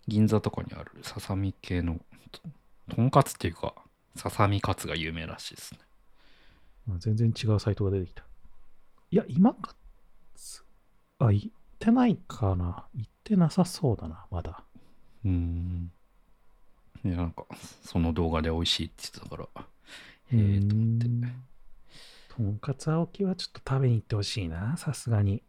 [0.07, 1.99] 銀座とかにあるささみ系の、
[2.31, 2.41] と
[2.95, 3.73] とんかつっていうか、
[4.15, 5.79] ささみカツが有名らしいですね。
[6.91, 8.23] あ全然違うサイトが出てきた。
[9.09, 9.73] いや、今カ
[10.35, 10.63] ツ、
[11.17, 12.85] あ、行ってないかな。
[12.93, 14.63] 行ってなさそうだな、まだ。
[15.25, 15.91] うーん。
[17.03, 17.45] いや、なんか、
[17.83, 19.43] その動画で美味しいって言ってたから、
[20.33, 21.05] へえと思って。
[22.35, 25.43] とんかつ青木はちょっと食べに行ってほしいな、さすがに。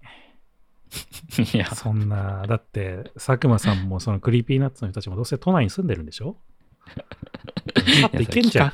[1.54, 6.36] いや、そんな、だって、佐久間さんもその Creepy Nuts の人たちもどうせ都内に住んでるんでしょ？
[8.00, 8.72] さっと行けんじゃん。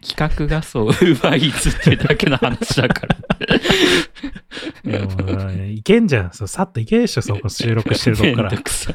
[0.00, 3.16] 企画がそう、ウーバーイーツっていうだけの話だから。
[4.84, 6.32] いやもう行けんじゃん。
[6.32, 8.64] さっと行けでしょ、そこ収録してるとこから めんど。
[8.64, 8.94] くさい。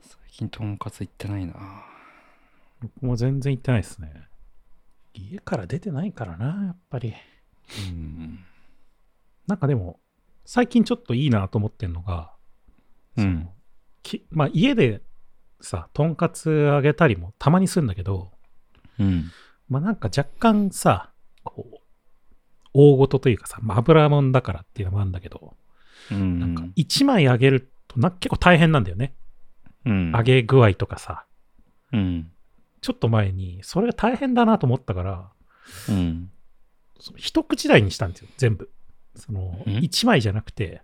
[0.00, 0.48] 最
[0.82, 1.54] 近とんかつ行ってないな。
[2.80, 4.12] 僕も全然行ってないですね。
[5.14, 7.14] 家から出てないからな、やっぱり。
[7.90, 8.38] うん。
[9.46, 10.00] なんかでも、
[10.44, 12.32] 最近ちょっといいなと思ってんのが、
[13.16, 13.48] うん。
[14.02, 15.02] きまあ家で
[15.60, 18.32] さ、とんかつあげたりもたまにするんだけど、
[18.98, 19.30] うん。
[19.68, 21.12] まあなんか若干さ、
[21.44, 21.78] こう、
[22.74, 25.54] 大ごとというかさ、まあ油もんだからっていうのもあるんだけど、
[26.10, 26.40] うん。
[26.40, 29.14] なんか1枚揚げるとな結構大変なんだよね。
[29.84, 30.12] うん。
[30.12, 31.26] 揚げ具合とかさ。
[31.92, 32.30] うん。
[32.80, 35.30] ちょっと前に、それが大変だなと思ったから、
[35.88, 36.30] うん。
[37.16, 38.70] 一口大にしたんですよ、全部。
[39.16, 40.82] その、ん？1枚じゃなくて、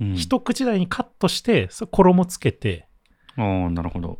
[0.00, 0.14] うん。
[0.14, 2.88] 一口大にカットして、そ衣つけて、
[3.36, 4.18] ああ、なるほど。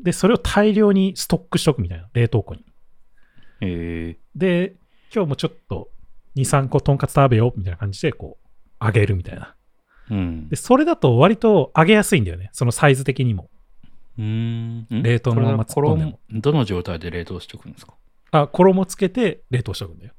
[0.00, 2.64] で、それを大量にストックしとくみたいな、冷凍庫に。
[3.60, 4.76] ええで、
[5.12, 5.90] 今日もちょっと
[6.36, 8.38] 2、3個とんかつ食べようみたいな感じで、こ
[8.80, 9.56] う、揚げるみたいな。
[10.10, 10.56] うんで、。
[10.56, 13.50] それだと割と揚げやすいんだよね、そのサイズ的にも。
[14.18, 14.86] うーん。
[15.02, 17.94] 冷凍のまま突っ込んでもどの状態で冷凍しておくんですか？
[18.30, 20.12] あ、衣つけて冷凍しとくんだよ。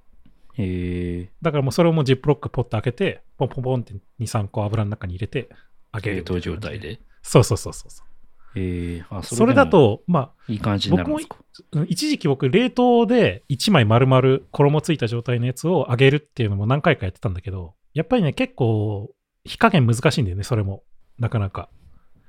[0.56, 1.30] へえ。
[1.42, 5.50] だからもうそれをもうジップロックポッと開けて、ポンポンポンって2、3個油の中に入れて
[5.94, 6.80] 揚げる冷凍状態。
[6.80, 7.00] で？
[7.22, 8.60] そうそうそうそうそう。
[8.60, 9.06] へえ。
[9.10, 11.38] あ、それだ、と、まいい感じになるんですか？
[11.76, 19.12] あ、一時期僕、冷凍で1枚丸々衣ついた状態のやつを揚げるっていうのも何回かやってたんだけど、やっぱりね、結構、
[19.46, 20.84] 火加減難しいんだよね、それも。
[21.18, 21.70] なかなか。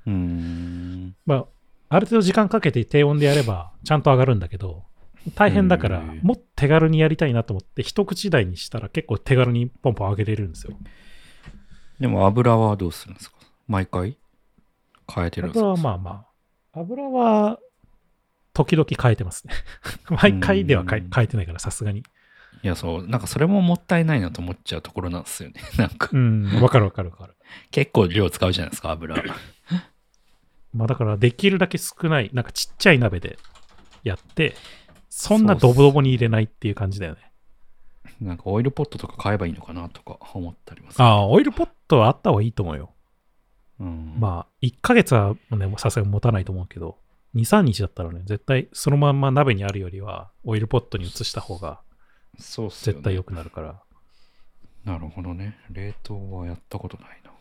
[0.05, 1.15] うーん。
[1.25, 1.45] まあ、
[1.89, 4.83] ある程度時間かけて低温でやれば、ちゃんと上がるんだけど、
[5.35, 10.77] 大変だから、もっと手軽にやりたいなと思って、一口大にしたら結構手軽にポンポン揚げれるんですよ。
[11.99, 13.37] でも油はどうするんですか？
[13.67, 14.17] 毎回？
[15.13, 15.71] 変えてるんですか？
[15.71, 16.25] 油はまあま
[16.73, 17.59] あ、油は
[18.53, 19.53] 時々変えてますね。
[20.09, 22.03] 毎回では変えてないから、さすがに。
[22.63, 25.61] いや、そう、なんかそれももったいないなと思っちゃうところなんですよね。
[25.77, 27.35] なんかう、ん、わかるわかるわかる。
[27.71, 29.15] 結構量使うじゃないですか、油。
[30.73, 33.37] まあだから、できるだけ少ない、なんかちっちゃい鍋で
[34.03, 34.55] やって、
[35.09, 37.31] そんなドボドボに入れないっていう感じだよね。
[38.21, 41.03] なんかオイルポットとか買えばいいのかなとか思ったりもする。
[41.03, 42.91] ああ、オイルポットはあった方がいいと思うよ。
[43.79, 46.99] うん、まあ、1ヶ月はね、さすがに持たないと思うけど、
[47.35, 51.81] 2、3日だったらね、絶対そのまんま鍋にあるよりは、オイルポットに移した方が
[52.39, 53.81] そうっすよね絶対良くなるから。
[54.85, 55.57] なるほどね。
[55.69, 57.31] 冷凍はやったことないな。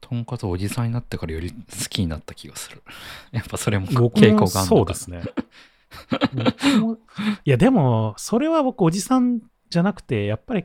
[0.00, 1.56] とんかつおじさんになってからより好
[1.88, 2.82] きになった気がする。
[3.32, 5.22] やっぱそれも僕傾向もがあるそうですね。
[6.34, 6.94] 僕も
[7.44, 10.64] いや、でも、それは僕、おじさんじゃなくて、やっぱり、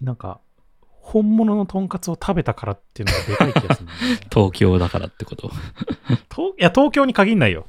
[0.00, 0.40] なんか、
[0.88, 5.50] 本物のとんかつを食べたからっていうのがでかい気がするんだよね、 東京だからってこと。
[6.28, 7.66] といや、東京に限んないよ。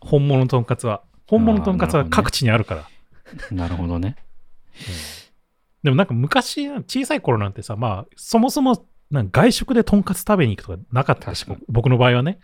[0.00, 1.02] 本物のとんかつは。
[1.26, 2.88] 本物のとんかつは各地にあるから。
[3.50, 4.16] なるほどね。
[5.82, 12.38] でもなんか昔、小さい頃なんてさ、まあ、そもそもなんか外食でとんかつ食べに行くとかなかったし僕の場合はね。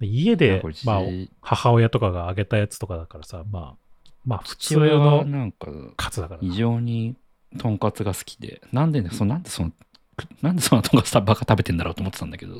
[0.00, 1.00] で家でまあ、
[1.40, 6.48] 母親とかが揚げたやつとかだからさ、まあ、まあ、普通のなんかカツだからな。
[6.48, 7.16] 異常に
[7.58, 9.72] とんかつが好きで、なんでね、そなんでその、
[10.42, 12.54] なんでそんなとんかつばっか食べてんだろうと思ってたんだけど、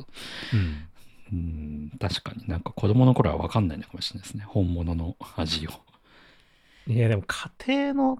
[0.53, 0.87] うん
[1.31, 4.45] うん、確かになんか子供の頃は分かんないのかもしれないですね。
[4.47, 5.71] 本物の味を。
[6.87, 8.19] いや、でも家庭の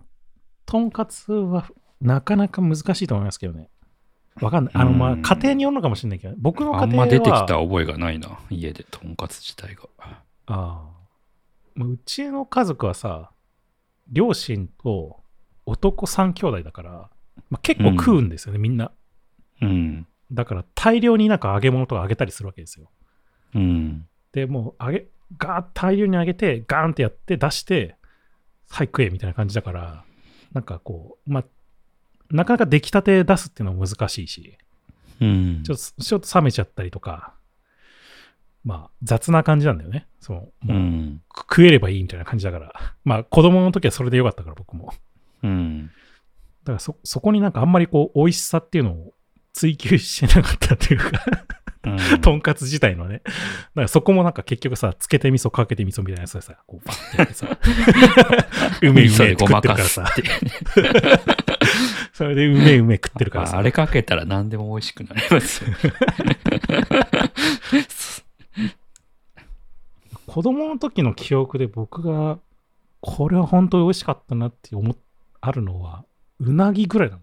[0.65, 1.69] とんかつは
[2.01, 3.69] なかなか難しいと思いますけどね。
[4.41, 4.73] わかんない。
[4.75, 6.83] あの、まあ、うん家庭によるのかもしれないけど、僕の家庭は。
[6.83, 9.83] あんま出てきた覚えがないな、家でとんかつ自体が。
[9.99, 10.15] あ
[10.47, 10.93] あ。
[11.75, 13.31] もううちの家族はさ、
[14.11, 15.21] 両親と
[15.65, 16.91] 男3兄弟だから、
[17.49, 18.91] まあ、結構食うんですよね、みんな。
[19.61, 20.07] うん。
[20.31, 22.89] だから大量になんか揚げ物とか揚げたりするわけですよ。
[23.55, 24.07] うん。
[24.31, 27.97] で、もう揚げ、ガーッ大量に揚げて、ガーンってやって出して、
[28.69, 30.03] はい食えみたいな感じだから、
[30.53, 31.43] なんかこう、まあ、
[32.31, 34.57] なかなか出来たて出すっていうのは難しいし、
[35.21, 35.63] うん。
[35.63, 37.33] ちょっと、ちょっと冷めちゃったりとか、
[38.63, 40.07] まあ、雑な感じなんだよね。
[40.19, 40.65] その、う。
[40.65, 42.73] もうん食えればいいみたいな感じだから。
[43.03, 44.93] まあ、子供の時はそれでよかったから、僕も。
[45.43, 45.87] うん。
[46.63, 49.13] だからそ、そこになんかあんまりこう、美味しさっていうのを
[49.51, 51.11] 追求してなかったっていうか、
[51.95, 53.21] うんとんかつ自体のね。
[53.25, 57.47] だからそこもなんか結局さ、つけて味噌かけて味噌みたいなやつでさ、こうバッてさ、
[58.81, 60.05] うめうめ食ってるからさ。
[62.13, 65.71] それでうめうめ食ってるからさああ、れかけたら何でも美味しくなりますよ。
[70.27, 72.39] 子供の時の記憶で僕が、
[73.01, 74.95] これは本当に美味しかったなって思っ
[75.45, 76.05] あるのは、
[76.39, 77.22] うなぎぐらいだもん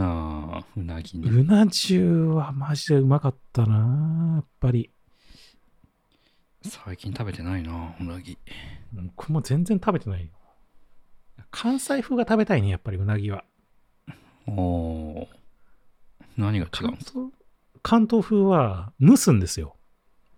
[0.00, 1.28] ああ、うなぎね。
[1.28, 4.90] うな重はマジでうまかったなやっぱり。
[6.62, 8.38] 最近食べてないな、うなぎ。
[8.92, 10.28] 僕も全然食べてないよ。
[11.50, 13.44] 関西風が食べたいね、やっぱりうなぎは。
[14.46, 15.28] おお。
[16.36, 17.32] 何が違うん関ですか東
[17.82, 19.76] 関東風は蒸すんですよ。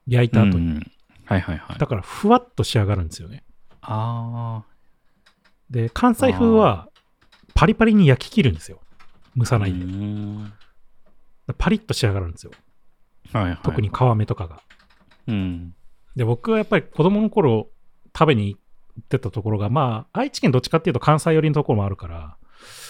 [0.07, 0.59] 焼いた後に。
[0.59, 0.93] うん
[1.27, 1.79] はいはいはい。
[1.79, 3.45] だからふわっと仕上がるんですよね。
[3.83, 4.65] あ
[5.71, 6.89] で、関西風は
[7.55, 8.81] パリパリに焼き切るんですよ。
[9.37, 9.47] 蒸あ。
[9.47, 9.85] さないで。
[9.85, 10.53] うん
[11.59, 12.53] パリッと仕上がるんですよ。
[13.33, 13.59] はいはい。
[13.63, 14.61] 特に皮目とかが。
[15.27, 15.75] うん。
[16.15, 17.69] で、僕はやっぱり子供の頃
[18.17, 22.37] 食べに行ってたところが、まあ、愛知県どっちかっていうと関西寄りのところもあるから、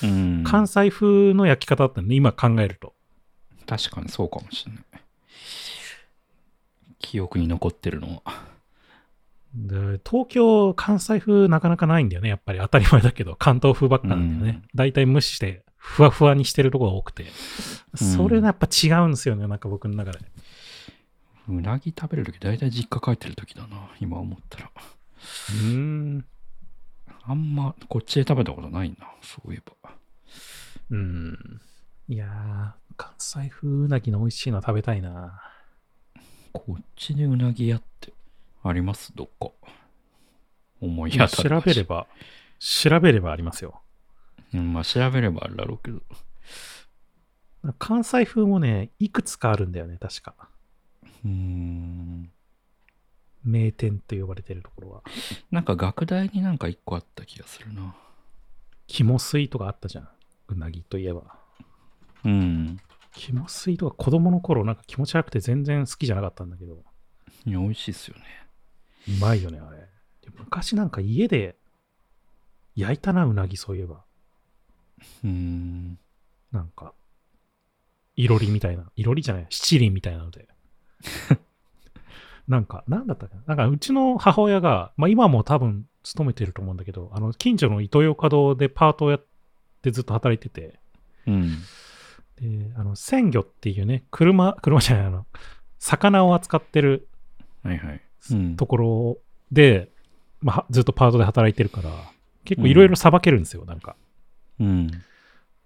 [0.03, 0.45] うん。
[0.45, 2.95] 関西風の焼き方だったんで、今考えると。
[3.67, 4.83] 確かにそうかもしれない。
[6.99, 8.51] 記憶に残ってるのは。
[9.55, 12.29] で東京、関西風なかなかないんだよね。
[12.29, 14.63] やっぱり当たり前だけど、関東風ばっかなんだよね。
[14.75, 17.25] 大体蒸して、ふわふわにしてるところが多くて。
[17.97, 20.21] それがやっぱ違うんですよね、なんか僕の中で。
[21.49, 24.71] うなぎ食べるとき大体実家帰ってるときだな、今思ったら。
[24.77, 26.25] うーん。
[27.23, 29.91] あんまこっちで食べたことないな、そういえば。
[30.91, 31.61] うん。
[32.09, 35.43] いやー、関西風うなぎの美味しいの食べたいな。
[36.53, 38.13] こっちでうなぎ屋って
[38.63, 39.13] あります？
[39.15, 39.51] どっか。
[40.81, 42.07] 思い当たる調べれば、
[42.59, 43.81] 調べればありますよ。
[44.55, 46.01] うん、まあ調べればあるだろうけど。
[47.79, 50.35] 関西風もね、いくつかあるんだよね、確か。
[51.25, 52.33] うーん。
[53.45, 55.03] 名店と呼ばれてるところは。
[55.51, 57.95] なんか学大になんか一個あった気がするな。
[58.87, 60.09] 肝水とかあったじゃん。
[60.49, 61.39] うなぎといえば。
[62.25, 62.81] うん。
[63.13, 66.83] 肝水とか子供の頃なんか気持ち悪くて全然好きじゃなかったんだけど、
[67.47, 68.25] いや、美味しいっすよね。
[69.09, 69.79] うまいよね、あれ。
[69.79, 69.87] で
[70.39, 71.57] 昔なんか家で
[72.77, 74.05] 焼いたな、うなぎそういえば。
[75.25, 75.99] うーん。
[76.53, 76.93] なんか、
[78.17, 78.91] いろりみたいな。
[78.97, 80.49] いろりじゃない、七輪みたいなので。
[82.49, 83.43] なんか、なんだったかな。
[83.47, 89.25] なんか、うちの母親が、まあ今も多分勤めてると思うんだけど、あの、近所のイトーヨーカドーでパートをやっ
[89.83, 90.81] てずっと働いてて、
[91.27, 91.59] うん。
[92.41, 95.27] で、あの、鮮魚っていうね、車、車じゃない、あの、
[95.79, 97.09] 魚を扱ってる
[97.63, 98.01] はいはい。
[98.33, 98.57] うん。
[98.57, 99.19] ところ
[99.53, 99.91] で、
[100.41, 101.91] まあ、ずっとパートで働いてるから、
[102.45, 103.97] 結構いろいろさばけるんですよ、なんか。
[104.61, 104.91] うん。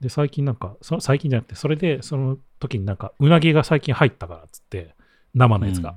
[0.00, 4.94] で、最近なんか、そ最近じゃなくて、それで、その時になんか、うなぎが最近入ったからっつって、
[5.34, 5.96] 生のやつが。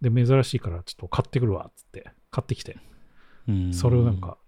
[0.00, 2.78] で、珍しいからちょっと買ってくるわっつって、買ってきて、
[3.48, 3.72] うん。
[3.72, 4.38] それをなんか、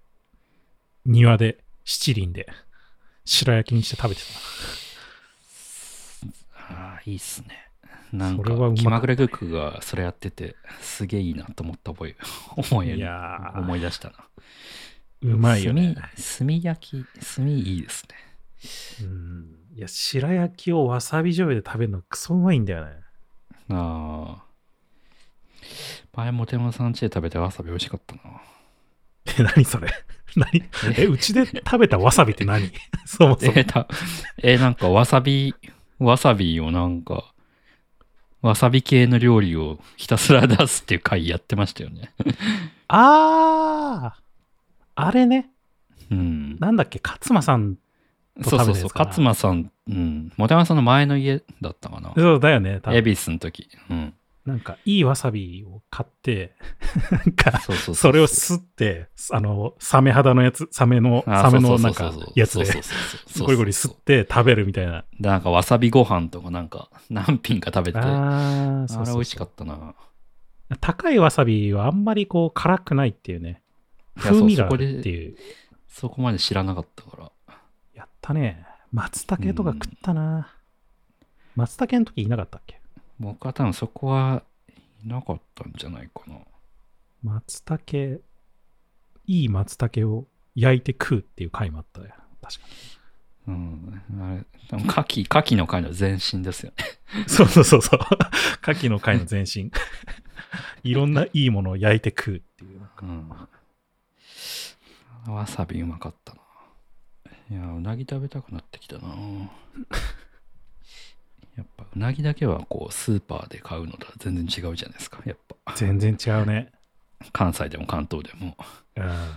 [1.06, 2.48] 庭で七輪で
[3.24, 4.20] 白焼きにして食べて
[6.56, 7.48] ああいいっすね。
[8.12, 12.16] なんか気まぐれクックがそれやっててすげえいいなと思った覚え
[12.56, 12.84] 思た。
[12.84, 13.02] い
[13.56, 14.28] 思い出したな
[15.24, 15.94] うまいよね。
[15.94, 17.04] 炭炭焼き
[17.36, 18.04] 炭いいです
[19.00, 19.06] ね。
[19.06, 19.56] うん。
[19.76, 22.92] いや、白焼きをわさび醤油で食べるのクソうまいんだよね。
[23.70, 24.44] ああ。
[26.14, 28.22] 前もてもさん家で食べてわさび美味しかったな。
[29.38, 29.88] え、何それ？
[30.36, 30.64] 何？
[30.96, 32.70] え、うちで食べたわさびって何？
[33.06, 33.52] そもそも。
[33.56, 33.88] えた
[34.42, 35.54] えなんかわさび
[35.98, 37.32] わさびをなんか
[38.42, 42.12] わさび系の料理をひたすら出すっていう回やってましたよね。
[42.88, 44.23] あー
[44.94, 45.50] あれね。
[46.10, 46.56] うん。
[46.58, 47.76] なんだっけ、勝間さん。
[48.42, 49.04] とそうそうそう食べたやつかな。
[49.06, 50.32] 勝間さんうん。
[50.36, 52.12] もてまさんの前の家だったかな。
[52.16, 52.80] そうだよね。
[52.82, 52.96] 多分。
[52.98, 53.68] 恵比寿の時。
[53.90, 54.14] うん。
[54.44, 56.54] なんか、いいわさびを買って、
[57.10, 57.96] なんか、そうそうう。
[57.96, 62.64] それをすって、あの、サメ肌のやつ、サメの、あサメそうそうのなんかそうそう、やつで。
[62.66, 63.46] そう、そうそうそう。
[63.46, 65.04] ゴリゴリ吸って食べるみたいな。
[65.18, 67.98] でなんかわさびご飯とかなんか何品か食べて。
[67.98, 69.14] あああ、れそうそうそう。
[69.16, 69.94] 美味しかったな。
[70.80, 73.62] 高いわさびはあんまりこう辛くないっていうね。
[74.16, 75.36] 風味があるっていう。
[75.88, 77.32] そこまで知らなかったから
[77.94, 78.66] やったね。
[78.92, 80.52] 松茸とか食ったな。
[81.54, 82.80] 松茸の時いなかったっけ？
[83.20, 84.42] 僕は多分そこは
[85.04, 86.38] いなかったんじゃないかな
[87.22, 88.20] 松茸、
[89.26, 92.08] いい松茸を焼いて食うっていう回もあったよ。
[92.42, 92.60] 確か
[93.46, 97.28] うんあれ多分牡蠣牡蠣の会の前身ですよねに。
[97.28, 98.00] そうそうそうそう。
[98.68, 99.70] 牡蠣の回の前身。
[100.82, 102.88] いろんないいものを焼いて食うっていう。
[103.02, 103.30] うん
[105.32, 106.40] わさびうまかったな
[107.50, 109.08] いやうなぎ食べたくなってきたな
[111.56, 116.72] やっぱうなぎだけはこうスーパーで買うのとは全然違うじゃないですかやっぱ全然違うね。
[117.32, 118.56] 関西でも関東でも
[118.96, 119.36] うん。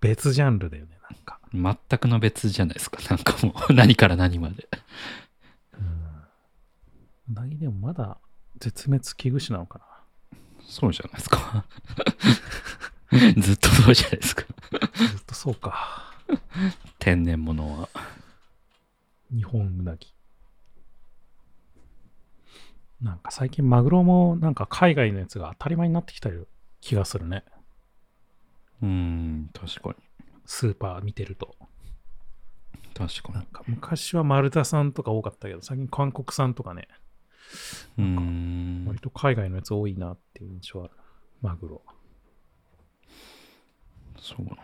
[0.00, 1.40] 別ジャンルだよね、なんか。
[1.90, 4.68] 全くの別じゃないですかなんかもう 何から何まで
[7.30, 8.18] うなぎでもまだ
[8.58, 9.84] 絶滅危惧種なのかな。
[10.60, 11.64] そうじゃないですか
[13.10, 14.44] ずっとそうじゃないですか
[14.94, 16.12] ずっとそうか。
[16.98, 17.88] 天然物は
[19.34, 20.12] 日本うなぎ。
[23.00, 26.30] なんか最近マグロもなんか海外のやつが当たり前になってきた
[26.80, 27.44] 気がするね。
[28.82, 29.94] うーん確かに
[30.44, 31.54] スーパー見てると。
[32.94, 36.88] 確かになんか昔は丸田さんとか多かったけど、最近韓国産とかね、
[37.96, 40.94] うーん割と海外のやつ多いなっていう印象はある。
[41.40, 41.82] マグロ。
[44.28, 44.62] そうなんだ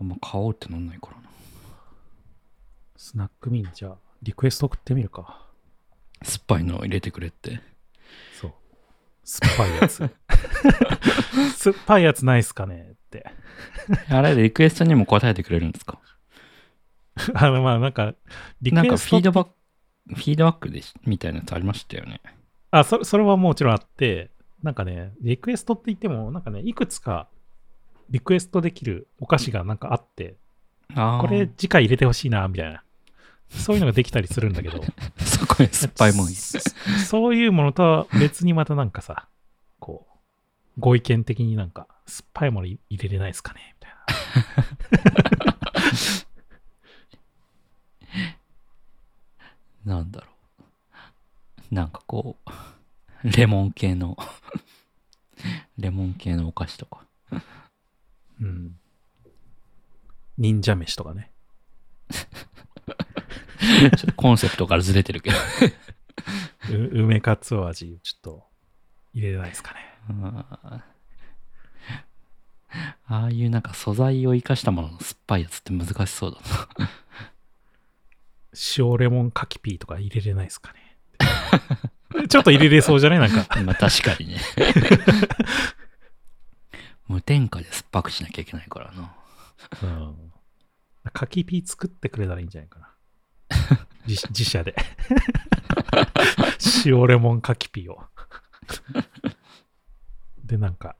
[0.00, 1.22] あんま買おうってなんないからな
[2.96, 5.42] スナックミンじゃあリクエスト送ってみるか。
[6.24, 7.60] 酸っぱいのを入れてくれって
[8.40, 8.52] そう。
[9.24, 9.96] 酸っぱいやつ。
[11.56, 13.30] 酸っぱいやつないっすかねって。
[14.08, 16.00] あれリクエストにも答えてくれるんですか？
[17.34, 18.14] あの、まあなんか、
[18.62, 19.54] リクなんかエストフィードバック
[20.08, 22.20] フィードバックでみたいなやつありましたよね
[22.70, 24.30] あそ、それはもちろんあって、
[24.62, 27.28] なんかね、リクエストって言っても、なんかね、いくつか
[28.10, 30.36] リクエストできるお菓子がなんかあって、
[30.94, 32.82] これ次回入れてほしいな、みたいな。
[33.48, 34.82] そういうのができたりするんだけど、
[35.24, 36.28] そこに酸っぱいもん。
[36.28, 36.58] そ
[37.06, 39.28] そういうものとは別にまたなんかさ、
[39.78, 40.12] こう、
[40.78, 43.92] ご意見的になんか、酸っぱいもの入れれないですかねみたい
[49.84, 49.96] な。
[49.96, 51.74] なんだろう。
[51.74, 52.50] なんかこう
[53.36, 54.16] レモン系の
[55.78, 57.04] レモン系のお菓子とか
[58.40, 58.78] うん。
[60.38, 61.30] 忍者飯とかね。
[62.08, 65.36] ちょっとコンセプトからずれてるけど
[66.70, 68.46] う 梅かつお味、ちょっと
[69.12, 69.80] 入れれないですかね。
[70.08, 70.84] あ
[73.08, 76.40] ああいうなんか素材を生かしたものの酸っぱいやつって難しそうだ
[76.78, 76.90] な。
[78.78, 80.98] 塩レモンかきピーとか入れれないですかね。
[82.28, 83.18] ちょっと入れれそうじゃない？
[83.18, 83.46] なんか。
[83.64, 84.40] まあ確かにね。
[87.08, 89.14] 無添加で酸っぱくしなきゃいけないからな。
[89.82, 90.32] うん。
[91.12, 92.88] かきピー作ってくれたらいいんじゃないかな。
[94.06, 94.74] 自自社で。
[96.84, 98.02] 塩レモンかきピーを。
[100.44, 100.96] で、なんか、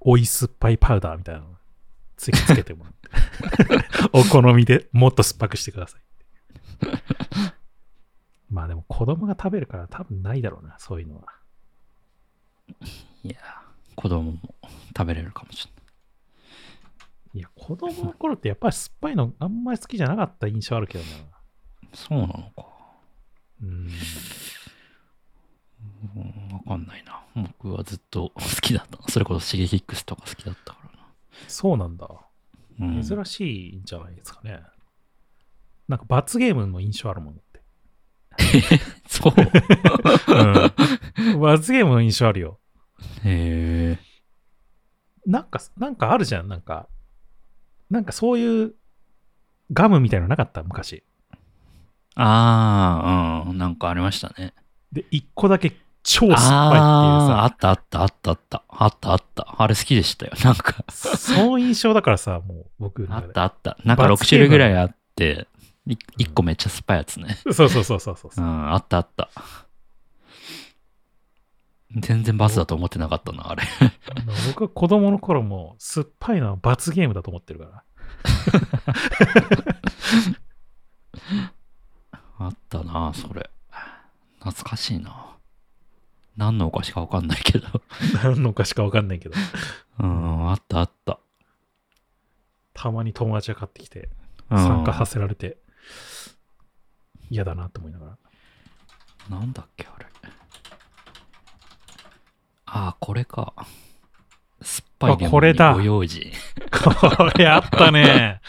[0.00, 1.56] おい酸っぱいパウダーみたいなの
[2.16, 3.06] つけつけてもらって。
[4.12, 6.00] お好みでもっと酸っぱくしてください。
[8.50, 11.24] まあでも子供が食べるから多分ないだろうな、そういうのは。
[13.22, 13.65] いや、
[13.96, 14.38] 子供も
[14.96, 15.76] 食べれるかもしれない。
[17.38, 21.10] いや、子供の頃ってやっぱり酸っぱいのあんまり好きじゃなかった印象あるけどな。
[21.92, 22.66] そうなのか。
[23.62, 23.90] うん。
[26.14, 27.22] うん、わかんないな。
[27.34, 29.08] 僕はずっと好きだったな。
[29.08, 30.90] それこそシゲキックスとか好きだったから
[31.48, 32.08] そうなんだ。
[32.78, 32.86] な。
[32.86, 34.60] うん、珍しいんじゃないですかね。
[35.88, 38.80] なんか罰ゲームの印象あるもんだって。
[39.08, 39.34] そう。
[41.32, 41.40] うん。
[41.40, 42.58] 罰ゲームの印象あるよ。
[43.24, 43.98] へえ。
[45.26, 46.48] なんか、なんかあるじゃん。
[46.48, 46.88] なんか、
[47.90, 48.74] なんかそういう
[49.72, 50.62] ガムみたいなのなかった？
[50.62, 51.02] 昔。
[52.14, 53.58] ああ、うん。
[53.58, 54.54] なんかありましたね。
[54.92, 55.72] で、一個だけ
[56.02, 58.62] 超酸っぱいっていうああ、ったあったあったあった。
[58.68, 59.54] あったあった。
[59.58, 60.32] あれ好きでしたよ。
[60.44, 63.76] なんか、その印象だからさ、もう僕のあったあった。
[63.84, 65.46] なんか6種類ぐらいあって、
[65.86, 67.36] い一個めっちゃ酸っぱいやつね。
[67.52, 68.40] そうそうそうそうそうう。
[68.40, 69.28] ん、あったあった。
[71.94, 73.62] 全然バスだと思ってなかったな、あれ。
[74.48, 77.84] 僕は子供の頃も酸っぱいのは罰ゲームだと思ってるから。
[82.38, 83.48] あったな、それ。
[84.40, 85.36] 懐かしいな。
[86.36, 87.66] 何のお菓子かわかんないけど。
[88.22, 89.34] 何のかしかわかんないけど、
[90.00, 91.18] うん、あったあった。
[92.74, 94.10] たまに友達が買ってきて
[94.50, 95.56] うん参加させられて
[97.30, 98.06] 嫌だなと思いなが
[99.30, 99.38] ら。
[99.38, 100.06] なんだっけ、あれ。
[102.66, 103.54] ああ、これか。
[104.62, 106.32] 酸っぱいご用心。
[106.70, 108.40] これあったね。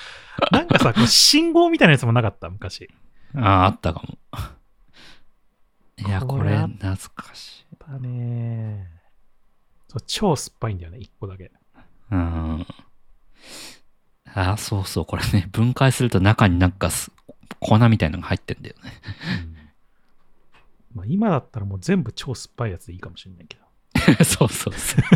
[0.51, 2.89] なんかさ、こう信号みたいなやつもなかった、昔。
[3.35, 4.17] ああ、あったかも。
[5.97, 7.77] いや、これ懐かしい。
[7.79, 8.87] だね
[9.87, 11.51] そう超酸っぱいんだよね、一個だけ。
[12.11, 12.65] うん。
[14.33, 17.11] ああ、そうそう、これね、分解すると中になんかす
[17.59, 18.91] 粉みたいなのが入ってんだよね。
[20.93, 23.66] まあ、今だったらもう全部超酸っぱいやつでいいかもしれないけど。
[24.25, 25.01] そうそうそう。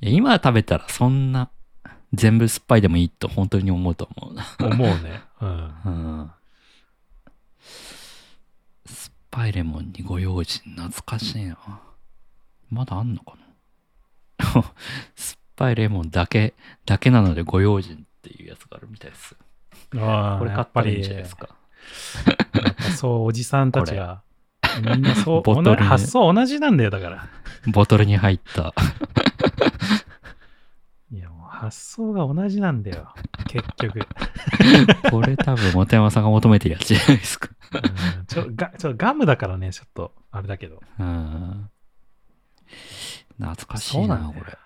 [0.00, 1.50] いや今食べたらそんな
[2.12, 4.44] 全部酸っぱいでもいいと本当に思うと思うな。
[4.58, 5.22] 思うね。
[5.40, 5.48] うん。
[5.48, 5.52] う
[5.90, 6.30] ん。
[8.84, 11.56] 酸っぱいレモンにご用心、懐かしいな。
[12.70, 13.34] まだあんのか
[14.38, 14.52] な？
[14.52, 19.36] 酸っぱいレモンだけ、だけなのでご用心っていうやつがあるみたいです。
[19.96, 21.48] ああ、これ買やっぱりったらいいんじゃないですか。
[22.96, 24.22] そう、おじさんたちが、
[24.80, 27.28] みんなそう、ボトル発想同じなんだよ、だから。
[27.72, 28.74] ボトルに入った。
[31.12, 33.12] いや、もう発想が同じなんだよ、
[33.46, 34.06] 結局。
[35.10, 37.48] これ多分、本山さんが求めてるやつじゃないですか。
[37.50, 37.56] うん
[38.26, 40.80] ちょガちょガムだからね、ちょっと、あれだけど。
[40.98, 41.70] うん。
[43.38, 44.58] 懐かしいな、なこれ。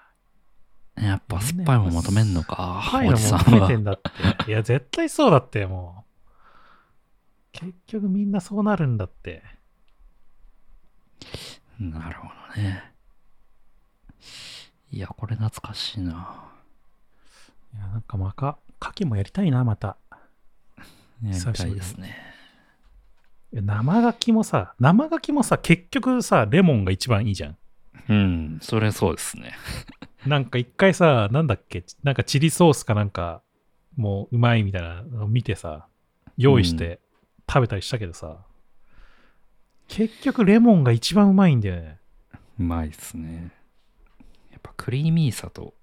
[1.05, 3.77] やっぱ酸っぱいもん求めんのか、はいおじさんはの求めて。
[3.81, 4.01] んだっ
[4.45, 4.51] て。
[4.51, 6.07] いや、絶対そうだって、もう。
[7.53, 9.43] 結局みんなそうなるんだって。
[11.79, 12.93] なるほどね。
[14.91, 16.51] いや、これ懐かしいな。
[17.75, 19.97] いや、なんかまか、牡蠣もやりたいな、また。
[21.23, 22.17] やりたいですね。
[23.53, 27.57] いや生牡蠣もさ、生牡蠣もさ、結局さ、レモンが一番いいじゃん。
[28.09, 29.53] うん、それそうですね。
[30.27, 33.43] なんか一回さ、なんだっけ、なんかチリソースかなんか、
[33.97, 35.87] もううまいみたいなのを見てさ、
[36.37, 37.01] 用意して
[37.49, 38.46] 食べたりしたけどさ、
[39.89, 41.99] 結局レモンが一番うまいんだよね。
[42.59, 43.53] うまいですね。
[44.51, 45.74] やっぱクリーミーさと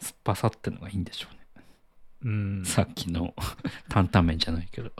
[0.00, 1.38] 酸っぱさってのがいいんでしょうね。
[2.24, 2.28] う
[2.60, 2.64] ん。
[2.64, 3.34] さっきの
[3.88, 4.90] 担々麺じゃないけど。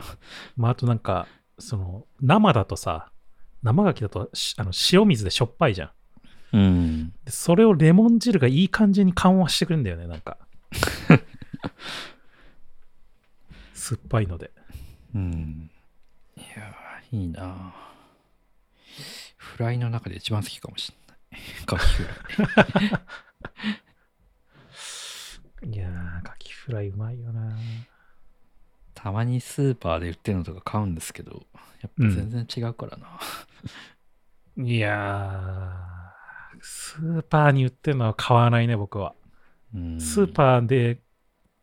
[0.56, 1.26] まあ、あとなんか、
[1.58, 3.10] その、生だとさ、
[3.62, 5.90] 生牡蠣だとしあの塩水でしょっぱいじゃん。
[6.52, 7.12] うん。
[7.24, 10.38] でそれをレモン汁がいい感じに緩和してくるんだよね、なんか。
[13.74, 14.50] 酸っぱいので。
[15.14, 15.70] うん。
[16.36, 17.74] いやー、いいな
[19.56, 21.66] フライの中で一番好きかもしれない。
[21.66, 22.86] カキフライ。
[25.72, 27.56] いやー、牡蠣フライうまいよな。
[28.94, 31.46] たまにスーパーで売ってるのとか買うんですけど、
[31.80, 33.18] やっぱ全然違うからな。
[34.56, 39.14] いやー、スーパーに売ってるのは買わないね、僕は。
[39.74, 41.00] うんスーパーで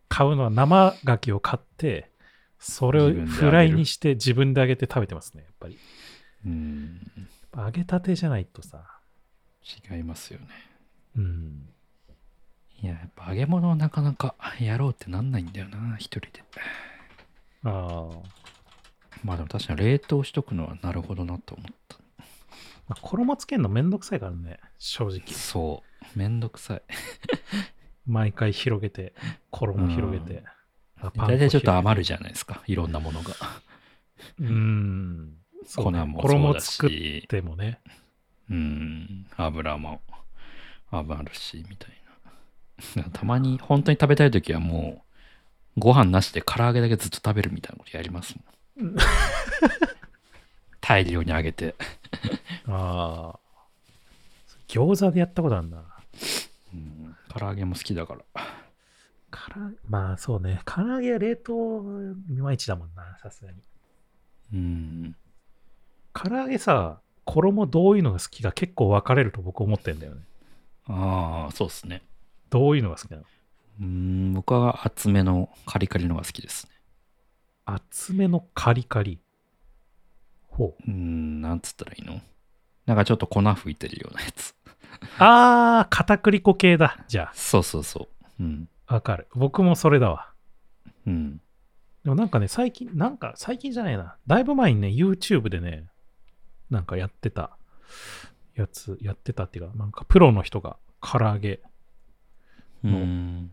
[0.08, 2.12] 買うのは生牡蠣を買って、
[2.60, 5.78] それをフライにして自分で揚げて食べてますね、やっぱり。
[6.46, 7.00] うん。
[7.56, 8.84] 揚げたてじゃないとさ。
[9.90, 10.48] 違いますよね。
[11.18, 11.70] うん。
[12.82, 16.44] いや、やっぱ揚げ物をなかなか やろうってなんないんだよな、一人で。
[17.64, 18.46] ああ。
[19.24, 21.98] まあでも確かに冷凍しとくのはなるほどなと思った。
[22.88, 25.28] まあ、衣つけるのめんどくさいからね、正直。
[25.34, 25.84] そ
[26.16, 26.20] う。
[26.20, 26.82] めんどくさい。
[28.06, 29.14] 毎回広げて、
[29.50, 30.44] 衣広げて。
[31.16, 32.62] 大体ちょっと余るじゃないですか。
[32.68, 33.34] いろんなものが。
[34.40, 35.38] うん。
[35.66, 37.80] そう粉ねもそうだ衣作っし、てもね。
[38.50, 40.02] うん、油も
[40.92, 41.90] 余るし、みたい
[42.96, 43.04] な。
[43.12, 45.04] たまに本当に食べたいときはも
[45.78, 48.36] う、ご飯なしで唐揚げだけずっと食べるみたいなことやります
[48.80, 48.96] もん。
[50.80, 51.76] 大量に揚げて。
[52.68, 53.40] ああ。
[54.68, 55.84] 餃子でやったことあるな。
[56.74, 58.22] うん、唐揚げも好きだから。
[59.32, 60.62] からまあそうね。
[60.66, 63.62] 唐揚げは冷凍いまいちだもんな、さすがに。
[64.54, 65.16] うん。
[66.18, 70.22] 唐揚げさ、衣どういうのが好きか結構分かれると僕思ってんだよね。
[70.88, 72.04] ああ、そうっすね。
[72.50, 73.24] どういうのが好きなの
[73.82, 76.72] うん、僕は厚めのカリカリのが好きですね。
[77.66, 79.20] 厚めのカリカリ。
[80.48, 80.84] ほう。
[80.90, 82.22] うん、なんつったらいいの？
[82.86, 84.56] なんかちょっと粉吹いてるようなやつ。
[85.20, 87.04] あー、片栗粉系だ。
[87.10, 88.08] じゃそうそうそ
[88.40, 88.44] う。
[88.44, 88.70] うん。
[88.88, 89.28] あ、わかる。
[89.36, 90.30] 僕もそれだわ。
[91.06, 91.42] うん。
[92.04, 94.16] でもなんかね、最近、なんか最近じゃないな。
[94.28, 95.88] だいぶ前にね、YouTube でね、
[96.76, 97.58] なんかやってた
[98.56, 101.62] やつ、やってたっていうか、なんかプロの人が唐揚げ
[102.84, 103.52] うん。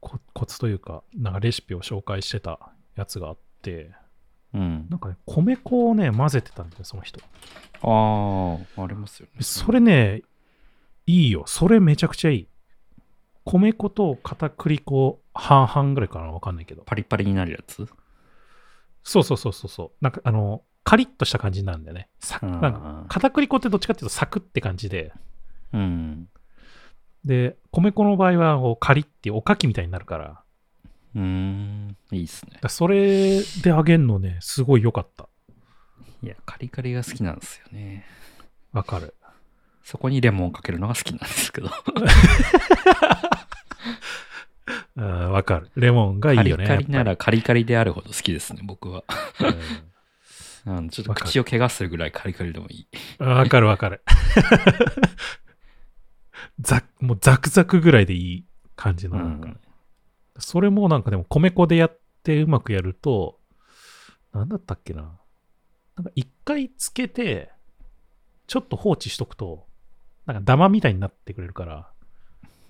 [0.00, 2.58] ココツというか、なんかレシピを紹介してた
[2.96, 3.92] やつがあって、
[4.52, 4.86] うん。
[4.90, 7.20] なんかね、米粉をね、混ぜてたんだよ、その人。
[7.82, 9.40] ああ、ありますよね。
[9.40, 10.22] それね、
[11.06, 11.44] いいよ。
[11.46, 12.48] それめちゃくちゃいい。
[13.44, 16.82] 米粉と片栗粉半々ぐらいかなわかんないけど。
[16.84, 17.86] パリパリになるやつ？
[19.02, 19.90] そうそうそうそうそう。
[20.00, 22.08] なんかあの、カリッとした感じなんだよね。
[22.20, 25.12] さうんなんか片栗粉ってどっちかっていうとサクって感じで、
[25.72, 26.28] うん。
[27.24, 30.42] で、米粉の場合はこうカリっておかきみたいになるから、
[31.14, 31.96] うーん。
[32.12, 32.58] いいっすね。
[32.60, 35.28] らそれで揚げるのね、すごい良かった。
[36.22, 38.04] いや、カリカリが好きなんですよね。
[38.72, 39.14] わかる。
[39.82, 41.70] そこにレモンをかけるのが好きなんですけど。
[44.96, 45.70] うんわかる。
[45.76, 46.66] レモンがいいよね。
[46.66, 49.04] カリカリならカリカリであるほど好きですね、僕は。
[49.38, 49.56] ぱり
[50.66, 52.88] うん、ちょっと口を怪我するぐらいカリカリでもいい。
[53.20, 54.02] うんわかるわかる。
[56.60, 58.44] ザもうザクザクぐらいでいい
[58.76, 59.60] 感じのなんか、うん
[60.38, 63.38] それもなんかでも米粉でやってうまくやると、
[64.32, 65.02] なんだったっけな。
[65.96, 67.52] なんか一回つけて、
[68.46, 69.66] ちょっと放置しとくと、
[70.26, 71.90] なんかダマみたいになってくれるから、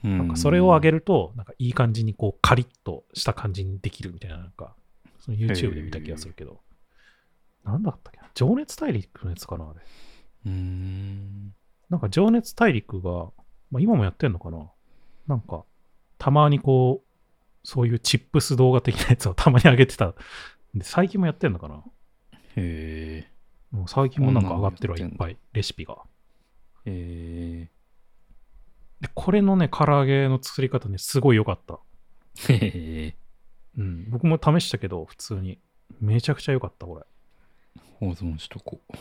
[0.02, 0.98] なんかそれを揚げる。
[0.98, 4.74] ると、なんかいい感じにこうカリッとした感じにできるみたいな、なんか、
[5.18, 6.60] その YouTube で見た気がするけど、
[7.64, 8.20] なんだったっけ？
[8.20, 8.30] な。
[8.34, 9.80] 情熱大陸のやつかな、あれ。
[10.46, 11.54] うーん。
[11.90, 13.30] なんか情熱大陸が、
[13.70, 14.70] まあ、今もやってんのかな？
[15.26, 15.64] なんか、
[16.18, 17.08] たまにこう、
[17.62, 20.14] そういうチップス動画的なやつをたまに上げてた。
[20.74, 21.82] で、最近もやってんのかな？
[22.56, 23.30] へえ。
[23.70, 25.96] もう最近もなんか上がってるわ、いっぱい、レシピが。
[26.84, 27.70] へ
[29.00, 31.80] で、これのね、唐揚げの作り方ね、すごい良かった。
[32.48, 32.52] え。
[32.54, 33.16] へえ。
[33.78, 35.58] うん、僕も試したけど、普通に。
[36.00, 37.04] めちゃくちゃ良かった、これ。
[38.00, 38.98] 保存しとこう。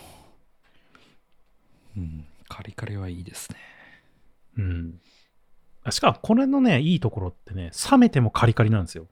[1.98, 2.26] うん。
[2.48, 3.58] カリカリはいいですね。
[4.58, 5.00] うん。
[5.84, 9.08] あしかも、これのね、いいところってね、冷めてもカリカリなんですよ。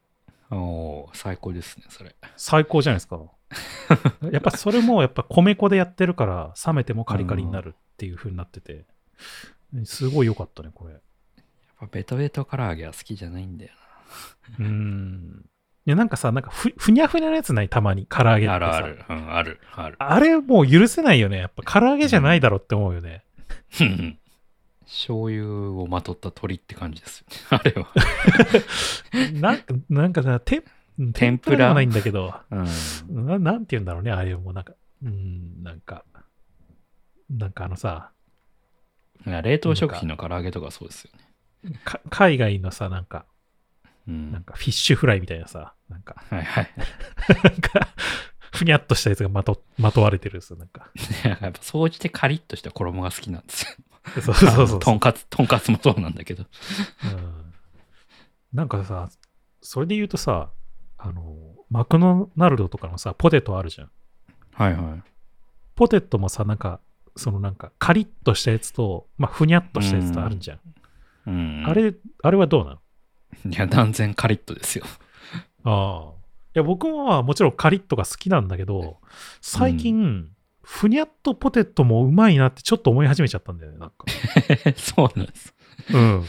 [0.52, 2.16] おー最高ですね、それ。
[2.36, 3.20] 最高じゃないですか。
[4.32, 8.86] やっぱそれもやっぱ米粉でやってるから冷めてもカリカリになるっていう風になってて、
[9.86, 10.94] すごい良かったね、これ。
[10.94, 11.02] やっ
[11.80, 13.72] ぱベトベト唐揚げは好きじゃないんだよ
[14.60, 15.46] うん。
[15.86, 17.70] いや、なんかさ、なんかふふにゃふにゃのやつない？
[17.70, 18.06] たまに。
[18.06, 18.60] 唐揚げってな。
[18.60, 18.78] さ。
[18.78, 19.06] あるある。
[19.10, 19.60] うん、ある。
[19.76, 19.96] ある。
[19.98, 21.38] あれもう許せないよね。
[21.40, 23.24] やっぱ唐揚げじゃないだろって思うよね。
[23.80, 24.18] うん。
[24.86, 27.38] 醤油をまとった鳥って感じですよね。
[27.50, 27.88] あれは。
[29.34, 29.58] なん。
[29.58, 30.14] か、なん。
[30.14, 30.64] かさ、て
[30.98, 31.92] 天天ぷらないん。
[31.92, 33.26] だけど、うん。
[33.26, 33.66] ななん。
[33.66, 33.86] て言うん。
[33.86, 34.64] だろうね、あれもなん。
[34.64, 34.74] か、
[35.04, 35.80] うん、なん。
[35.80, 36.04] か、
[37.30, 37.52] なん。
[37.54, 38.12] かあのさ、
[39.26, 41.12] 冷凍食品の唐揚げとかそうですよ
[41.72, 41.80] ね。
[41.86, 43.06] か海外のさ、なん。
[43.06, 43.26] か、
[44.12, 44.32] うん。
[44.32, 46.70] なんかフィッシュフライみたいなさ、なんか、はいはい。
[47.44, 47.88] なんか、
[48.52, 50.90] ふにゃっとしたやつがまとまとわれてるんですよ、なんか。
[51.24, 54.22] やっぱ総じてカリッとした衣が好きなんですよ。
[54.22, 54.80] そうそうそうそう。
[54.82, 56.46] とんかつ、とんかつもそうなんだけど。
[57.06, 57.52] うん
[58.54, 59.10] なんかさ、
[59.62, 60.52] それで言うとさ、
[60.98, 61.38] あの、
[61.70, 63.92] マクドナルドとかのさ、ポテトあるじゃん。
[64.54, 65.04] はいはい。
[65.76, 66.82] ポテトもさ、なんか、
[67.16, 70.60] そのなんか、カリッとしたやつと、まあ、ふにゃっとしたやつとあるじゃん。
[71.28, 71.64] うん。
[71.66, 71.94] あれ、
[72.24, 72.82] あれはどうなの？
[73.46, 74.86] いや、断然カリッとですよ。
[75.64, 76.12] ああ。
[76.54, 78.98] いや、僕もまあもちろんカリッとが好きなんだけど、
[79.42, 80.30] 最近、
[80.62, 84.06] ふにゃっとポテトもうまいなってちょっと思い始めちゃったんだよね、なんか。
[84.76, 85.54] そうなんです。
[85.94, 86.26] うん。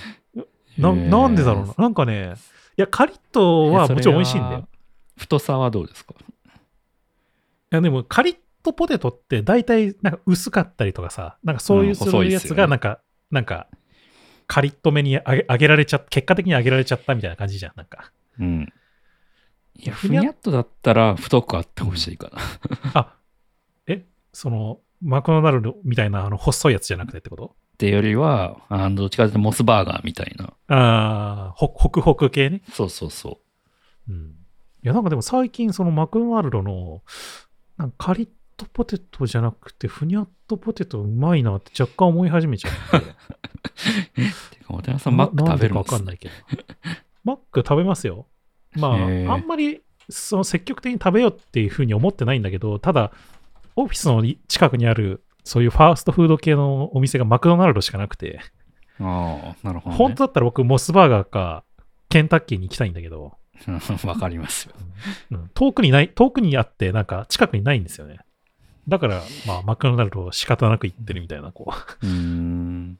[0.78, 1.74] ななんでだろうな。
[1.76, 2.34] なんかね、
[2.76, 4.68] いや、カリッとはもちろん美味しいんだよ。。
[5.16, 6.14] 太さはどうですか？
[6.18, 6.22] い
[7.70, 13.00] や、でもカリッとポテトって大体なんか薄かったりとかさ、なんかそういう、うんそういうやつがなんか、
[13.30, 13.66] なんか、
[14.52, 15.22] カリッとめに揚
[15.56, 18.12] げられちゃっ結果的に揚げられちゃったみたいな感じじゃん、なんか。
[18.38, 18.70] うん。
[19.76, 22.38] いや、ふにゃっとだったら太くあってほしいかな。
[23.00, 23.14] あ、
[23.86, 27.46] え、その、マクドナルドみたいなあの細いやつじゃなくてってこと？
[27.46, 30.52] っていうよりは、あのどっちかというとモスバーガーみたいな。
[30.68, 32.60] ああ、ほホクホク系ね。
[32.74, 33.40] そうそうそ
[34.06, 34.16] うん。
[34.84, 37.00] いや、なんかでも最近、そのマクドナルドの、
[37.78, 38.28] なんかカリッ
[38.62, 43.06] トポテトじゃなくて、ふにゃっとポテトうまいなって若干思い始めちゃって。
[44.56, 46.34] てか、渡辺さん、マック食べるんですかわかんないけど。
[47.24, 48.26] マック食べますよ。
[48.74, 48.96] まあ、あ
[49.36, 53.12] んまりその積極的に食べようっていうふうに思ってないんだけど、ただ、
[53.76, 58.40] オフィスの近くにある、そういうファーストフード系のお店がマクドナルドしかなくて、
[59.00, 59.96] ああ、なるほど、ね。
[59.96, 61.64] 本当だったら僕、モスバーガーか
[62.08, 63.36] ケンタッキーに行きたいんだけど、
[64.04, 64.74] わかりますよ。
[65.32, 68.18] うん遠くにない、遠くにあって、なんか近くにないんですよね。
[68.88, 71.72] だから、まあ、マクドナルドを仕方なく行ってるみたいな、こ
[72.02, 72.06] う。
[72.06, 72.98] うーん。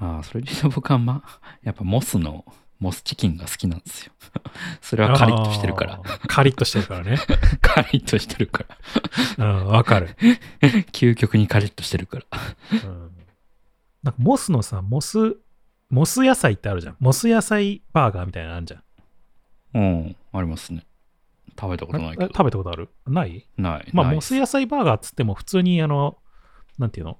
[0.00, 2.44] ああ、それで言うと僕はまあ、やっぱモスの、
[2.78, 4.12] モスチキンが好きなんですよ。
[4.80, 6.00] それはカリッとしてるから。
[6.28, 7.16] カリッとしてるからね。
[7.60, 8.64] カリッとしてるか
[9.36, 9.44] ら。
[9.44, 10.16] うん、わかる。
[10.92, 12.24] 究極にカリッとしてるから。
[12.84, 13.18] うん
[14.02, 15.36] なんかモスのさ、モス、
[15.90, 16.96] モス野菜ってあるじゃん。
[17.00, 18.82] モス野菜バーガーみたいなのあるじゃん。
[19.74, 20.86] うん、ありますね。
[21.58, 22.24] 食べたことないけど。
[22.24, 22.88] あ食べたことある？
[23.06, 23.46] ない？
[23.56, 23.88] ない。
[23.92, 26.18] まあ、モス野菜バーガーっつっても普通にあの、
[26.78, 27.18] なんていうの？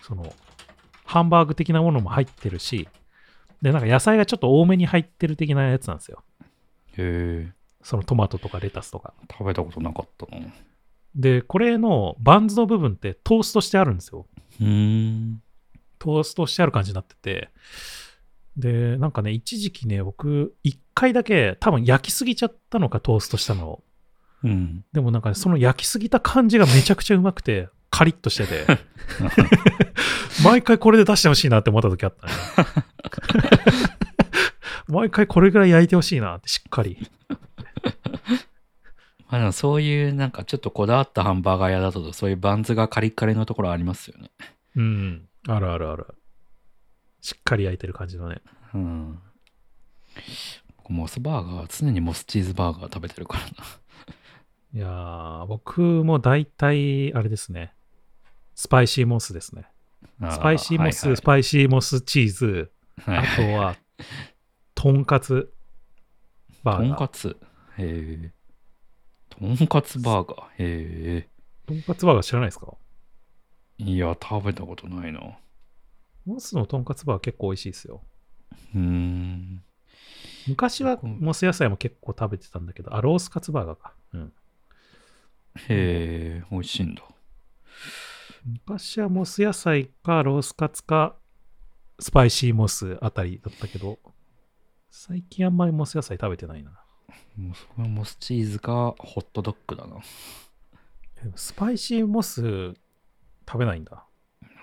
[0.00, 0.32] その、
[1.04, 2.88] ハンバーグ的なものも入ってるし、
[3.62, 6.22] で、なんか野菜がちょっと多めに入ってる的なやつなんですよ。
[6.96, 7.52] へえ、
[7.82, 9.14] そのトマトとかレタスとか。
[9.30, 10.42] 食べたことなかったな。
[11.14, 14.26] で、これのバンズの部分ってトーストしてあるんですよ。
[14.60, 15.42] うーん。
[15.98, 17.48] トーストしてある感じになってて、
[18.56, 23.84] で、なんかね、一時期ね、僕、一回だけ多分焼きすぎちゃったのか、トーストしたのを。
[24.44, 24.84] うん。
[24.92, 28.66] でもなんかね、その焼きすぎた感じがめちゃくちゃうまくて、カリッとしてて、
[30.44, 32.32] 毎回これで出してほしいなって思った時あったね。
[34.88, 36.98] 毎回これぐらい焼いてほしいなってしっかり。
[39.28, 44.30] まあでもそういうなんかちょっとこだわったハンバーガー屋だとそういうバンズがカリッカリのところありますよね。
[44.76, 45.28] うん。
[45.48, 46.06] あるあるある。
[47.24, 48.42] しっかり焼いてる感じのね。
[48.74, 49.18] うん。
[50.76, 53.48] 僕モスバーガー常にモスチーズバーガー食べてるからな。
[54.74, 57.72] いやー、僕も大体、あれですね。
[58.54, 59.64] スパイシーモスですね。
[60.30, 62.70] スパイシーモス、はいスパイシーモスチーズ、
[63.06, 63.76] はいはいあとは、
[64.74, 65.50] とんかつ
[66.62, 66.92] バーガー。
[66.92, 67.28] んかつ？
[67.28, 67.32] へ
[67.78, 68.32] え。
[69.30, 70.46] とんかつバーガー？
[70.58, 71.28] へ
[71.64, 72.74] とんかつバーガー知らないですか？
[73.78, 73.84] え。
[73.84, 75.38] いや、食べたことないな。
[76.24, 78.02] モスのとんかつバー結構美味しいですよ。
[78.74, 79.62] うーん。
[80.46, 83.94] 昔はモス野菜も結構食べてたんだけど、あ、ロースカツバーガーか。
[84.12, 84.32] うん。
[85.56, 87.02] へえ、美味しいんだ。
[88.44, 91.16] 昔はモス野菜かロースカツか
[91.98, 93.98] スパイシーモスあたりだったけど、
[94.90, 96.72] 最近あんまりモス野菜食べてないな。
[97.36, 99.96] もうそこはモスチーズかホットドッグだな。
[101.36, 102.74] スパイシーモス
[103.48, 104.04] 食べないんだ。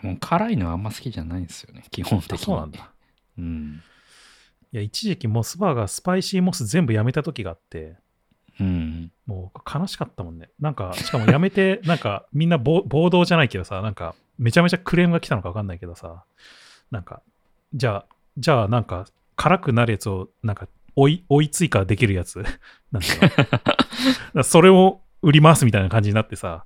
[0.01, 2.39] もう辛いのはあんま好きじゃないんですよね、基本的あに。
[2.39, 2.91] そうなんだ。
[3.37, 3.81] うん。
[4.73, 7.97] いや、一時期モスバーガー、スパイシーモス全部やめた時があって、
[8.59, 9.11] うん。
[9.25, 10.49] もう悲しかったもんね。
[10.59, 16.23] なんか、しかもやめて、 なんかみんな暴暴動じゃないけどさ、なんかめちゃめちゃクレームが来たのか分かんないけどさ、
[16.89, 17.21] なんか、
[17.73, 18.05] じゃあ、
[18.37, 22.43] じゃあなんか辛くなるやつを、なんか追い追い追加できるやつ、
[22.91, 23.77] なんていうのだか
[24.33, 26.65] らそれを売りますみたいな感じになってさ、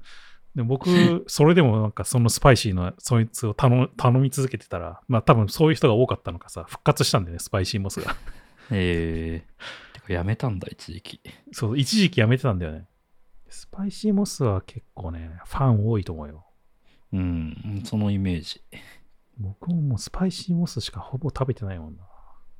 [0.55, 8.15] で僕、それでもなんかそのスパイシーなそいつを頼頼み続けてたら、まあ多分そういう人が多かったのかさ、復活したんだよね、スパイシーモスが。
[8.71, 11.21] えー、てかやめたんだ、一時期。
[11.51, 12.85] そう、一時期やめてたんだよね。
[13.49, 16.45] スパイシーモスは結構ね、ファン多いと思うよ。
[17.13, 18.61] うん、そのイメージ。
[19.37, 22.03] 僕ももうスパイシーモスしかほぼ食べてないもんな。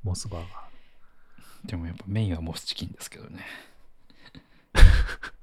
[0.02, 0.66] モスバーガ
[1.64, 3.44] でもやっぱメインはモスチキンですけどね。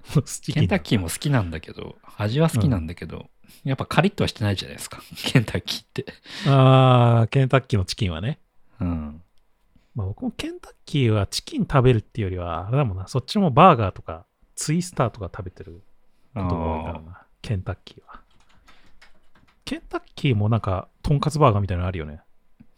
[0.54, 3.30] ケンタッキーも好きなんだけど、味は好きなんだけど、
[3.64, 6.06] やっぱカリッとはしてないじゃないですか、 ケンタッキーって。
[6.48, 8.40] あー、ケンタッキーのチキンはね。
[8.80, 9.22] うん。
[9.96, 14.26] まあ僕もケンタッキーはチキン食べるっていうよりは、あれだもんな、そっちのもバーガーとか
[14.56, 15.84] ツイスターとか食べてる
[16.34, 18.22] ことが多いからな、ケンタッキーは。
[19.66, 22.22] ケンタッキーもなんか、とんかつバーガーみたいなのあるよね。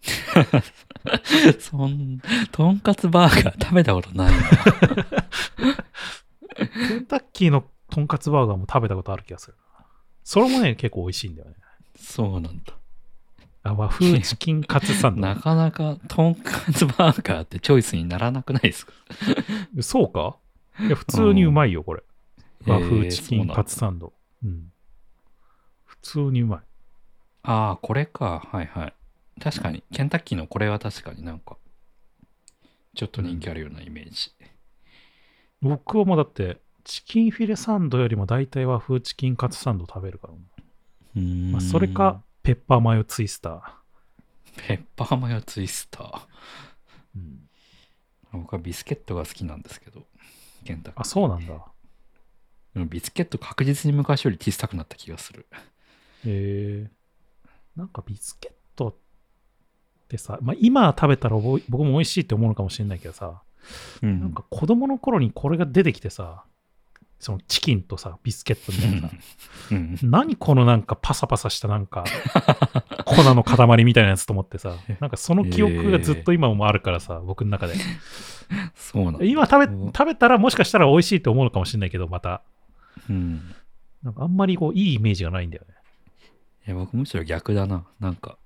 [1.60, 2.20] そん、
[2.52, 4.38] とんかつバーガー食べたことないな。
[6.56, 9.86] ケンタッキーのとんかつバーガーも食べたことある気がするな。
[10.24, 11.56] それもね、結構美味しいんだよね。
[11.98, 12.74] そうなんだ。
[13.64, 15.22] あ和風チキンカツサンド。
[15.22, 18.94] なかなかとんかつバーガーってチョイスにならなくないですか？
[19.82, 20.38] そうか？
[20.80, 22.04] いや、普通にうまいよ、これ。
[22.68, 23.74] 和風チキンカツ。
[23.76, 24.14] ツサンド。
[24.44, 24.72] うん。
[25.86, 26.60] 普通にうまい。
[27.44, 28.48] ああ、これか。
[28.52, 28.94] はいはい。
[29.42, 31.58] 確かに、ケンタッキーのこれは確かになんか、
[32.96, 34.32] ちょっと人気あるようなイメージ。
[35.62, 40.34] 僕はもうだって、チキンフィレサンドよりも大体和風チキンカツサンド食べるから
[41.52, 44.68] まあ、それか、、ペッパーマヨツイスター。
[44.68, 46.22] ペッパーマヨツイスター。
[47.16, 47.50] うん、
[48.34, 50.06] 僕はビスケットが好きなんですけど、
[50.66, 51.02] ケンタッキー。
[51.02, 51.54] あ、そうなんだ。
[52.74, 55.48] でもビスケット確実に昔より小さくなった気がする。
[56.26, 56.92] へえ
[57.76, 58.96] なんかビスケットっ
[60.08, 63.42] てさ、まあ、今食べたらぼ僕も美味しいって思うのかもしれないけどさ、
[64.04, 66.44] うんなんか子供の頃にこれが出てきてさ、
[67.20, 69.16] そのチキンとさ、ビスケットみたいなさ、
[69.72, 69.98] うん。
[70.04, 72.04] 何このなんかパサパサしたなんか
[73.06, 77.76] 粉の塊みたいなやつと思ってさ、なんかその記憶がずっと今もあるからさ、僕の中で。
[78.76, 79.26] そうなんだ。
[79.26, 82.42] 今食べうん食べたらもしかしたら美味しいって思うのかもしれないけど、また、
[83.10, 83.56] うん。
[84.04, 85.74] なんかあんまりこういいイメージがないんだよね。
[86.68, 87.86] いや、僕むしろ逆だな。
[88.00, 88.38] なんか、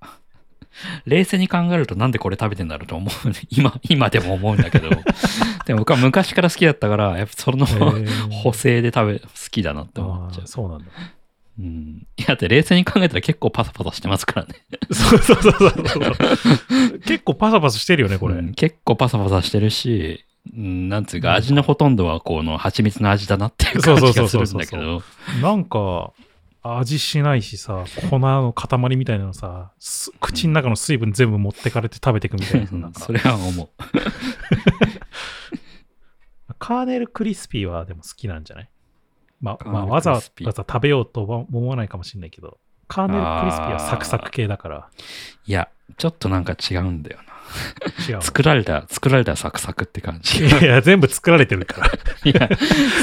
[1.06, 3.12] 冷静に考えるとなんでこれ食べてんだろうと思う。
[3.50, 4.90] 今、今でも思うんだけど。
[5.66, 10.86] でも僕は昔から好きだったから、やっぱその補正で食べ、好きだなって思っちゃあーそうなんだ。
[10.86, 11.62] う。
[11.62, 12.06] うん。
[12.16, 14.54] いや、だって冷静に考えたら結構パサパサしてますからね。
[14.90, 16.98] そうそうそうそうそう。
[17.00, 18.34] 結構パサパサしてるよね、これ。
[18.36, 20.24] うん結構パサパサしてるし、
[20.56, 25.02] うん、なんつうか味のほとんどはこの蜂蜜の味だなっていう感じがするんだけど。
[25.42, 26.12] なんか、
[26.62, 32.70] 味しないしさ、粉の塊みたいなのさ、す口の中の水分全部持ってかれて食べていくみたいな。
[32.78, 33.68] なんかそれは思う。
[36.58, 38.70] カーネルクリスピーはでも好きなんじゃない？
[39.40, 42.58] ままあ、わざわざ食べようとは思わないかもしれないけど、
[42.88, 44.90] カーネルクリスピーはサクサク系だから、
[45.46, 47.29] いや、ちょっとなんか違うんだよな。
[48.08, 48.22] 違うの。
[48.22, 50.46] 作られた、作られたサクサクって感じ。
[50.46, 51.86] いやいや、全部作られてるから。
[52.24, 52.48] いや、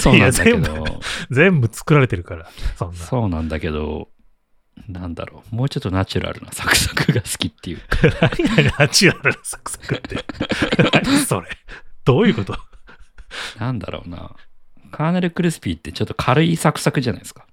[0.01, 0.85] そうなんだけど、
[1.31, 2.49] 全部作られてるから。
[2.77, 2.95] そんな。
[2.95, 4.09] そうなんだけど、
[4.87, 10.23] なんだろう、もうちょっとナチュラルなサクサクが好きっていうか、何がナチュラルなサクサクって。
[10.93, 11.47] 何それ。
[12.05, 12.55] どういうこと？
[13.59, 14.35] なんだろうな。
[14.91, 17.46] カーネルクリスピーってちょっと軽いサクサクじゃないですか。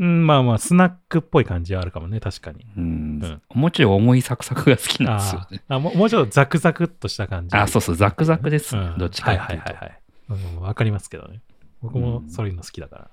[0.00, 2.66] うん、まあまあ、スナックっぽい感じはあるかもね、確かに。
[2.76, 5.62] うんうんもうちょい重いサクサクが好きなんですよね。
[5.68, 7.56] ああもうもうちょっとザクザクっとした感じ。
[7.56, 9.64] あ、そうそう、ザクザクです、うんどっちかっていうと。
[9.66, 10.54] はいはいはいはい。
[10.56, 11.42] うんわかりますけどね。
[11.82, 13.10] 僕もそういうの好きだから。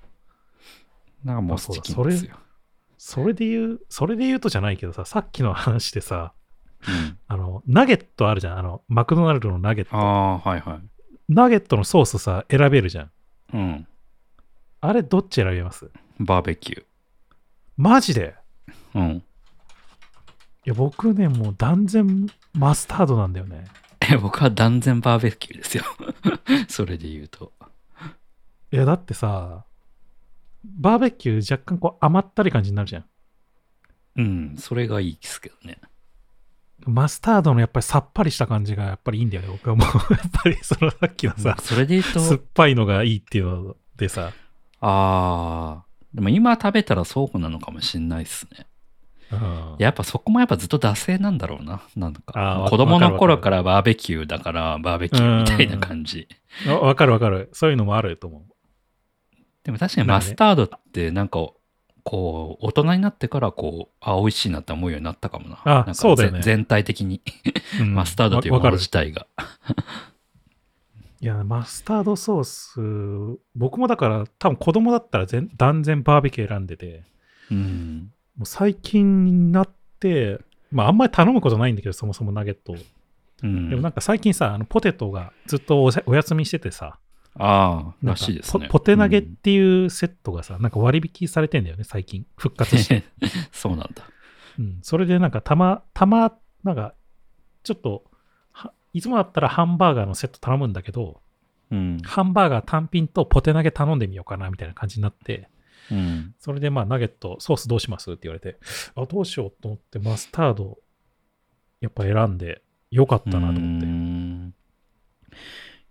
[1.25, 2.35] なんかもうあそうだチキンですよ。
[2.97, 6.33] それで言う、それで言うとじゃないけどさ、さっきの話でさ、
[6.87, 8.59] うんあの、ナゲットあるじゃん。
[8.59, 9.95] あの、マクドナルドのナゲット。
[9.95, 10.79] ああ、はいはい。
[11.27, 13.11] ナゲットのソースさ、選べるじゃん。
[13.53, 13.87] うん。
[14.79, 15.89] あれ、どっち選びます？
[16.19, 16.83] バーベキュー。
[17.77, 18.35] マジで？
[18.95, 19.23] うん。
[20.65, 23.65] いや、僕ね、もう断然マスタードなんだよね。
[24.01, 25.83] え、僕は断然バーベキューですよ。
[26.69, 27.53] それで言うと。
[28.71, 29.65] いや、だってさ、
[30.63, 33.05] バーベキュー若干こう甘ったり感じになるじゃん。
[34.17, 35.79] うん、それがいいですけどね。
[36.85, 39.49] マスタードのやっぱりさっぱりした感じがやっぱりいいんだよね。
[39.49, 44.31] 僕はもう、 やっぱりそのさっきのさ、それで言う酸っと、ぱいのがいいっていうのでさ、
[44.81, 45.85] ああ、
[46.17, 48.65] でも今食べたらそうなのかもしんないっすね。
[49.31, 51.83] うんやっぱそこもやっぱずっと惰性なんだろうな。
[51.95, 56.27] なんか、子供の頃わかからバーベキューだからバーベキューみたいな感じ。
[56.67, 57.49] わわかるわかる。
[57.53, 58.41] そういうのもあると思う。
[59.63, 61.49] でも確かにマスタードってなんか、
[62.03, 65.61] こう、大人になってからこう、あ、美味しいなって思うようになったかもな。
[65.65, 67.21] あなんかそうだよねぜ全体的に、
[67.79, 69.27] うん マスタードというもの自体が。
[71.19, 77.03] いや、マスタードソース、僕もだから多分子供だったら全断然バーベキュー選んでて、
[77.49, 78.11] うん。
[78.37, 80.39] もう最近になって、
[80.71, 82.75] まああんまり頼むことないんだけど、そもそもナゲットを。
[83.43, 86.99] うん、でもなんか最近さ、あのポテトがずっとお休みしててさ、
[87.39, 88.67] ああ、らしいですね。
[88.67, 92.25] ポポテナゲっていうセットがさ、なんか割引されてんだよね、最近。
[92.35, 93.03] 復活して。
[93.51, 94.03] そうなんだ。
[94.59, 96.95] うん、それでなんかたま、たま、なんか、
[97.63, 98.16] ちょっと、は
[98.97, 101.21] いつもだったらハンバーガーのセット頼むんだけど、
[101.69, 101.99] うん。
[102.03, 105.49] ハンバーガー単品とポテナゲ頼んでみようかなみたいな感じになって、
[105.91, 106.33] うん。
[106.39, 108.57] それでまあナゲット、ソースどうしますって言われて、
[108.95, 110.79] あ、どうしようと思ってマスタード、
[111.79, 113.85] やっぱ選んでよかったなと思って。
[113.85, 114.53] うん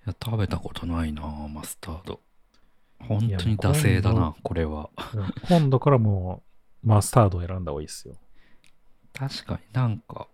[0.07, 2.21] いや食べたことないなマスタード。
[2.99, 4.91] 本当に惰性だな、これは。
[5.15, 6.43] うん今度からも
[6.83, 8.15] うマスタードを選んだ方がいいですよ。
[9.13, 10.29] 確かになんか、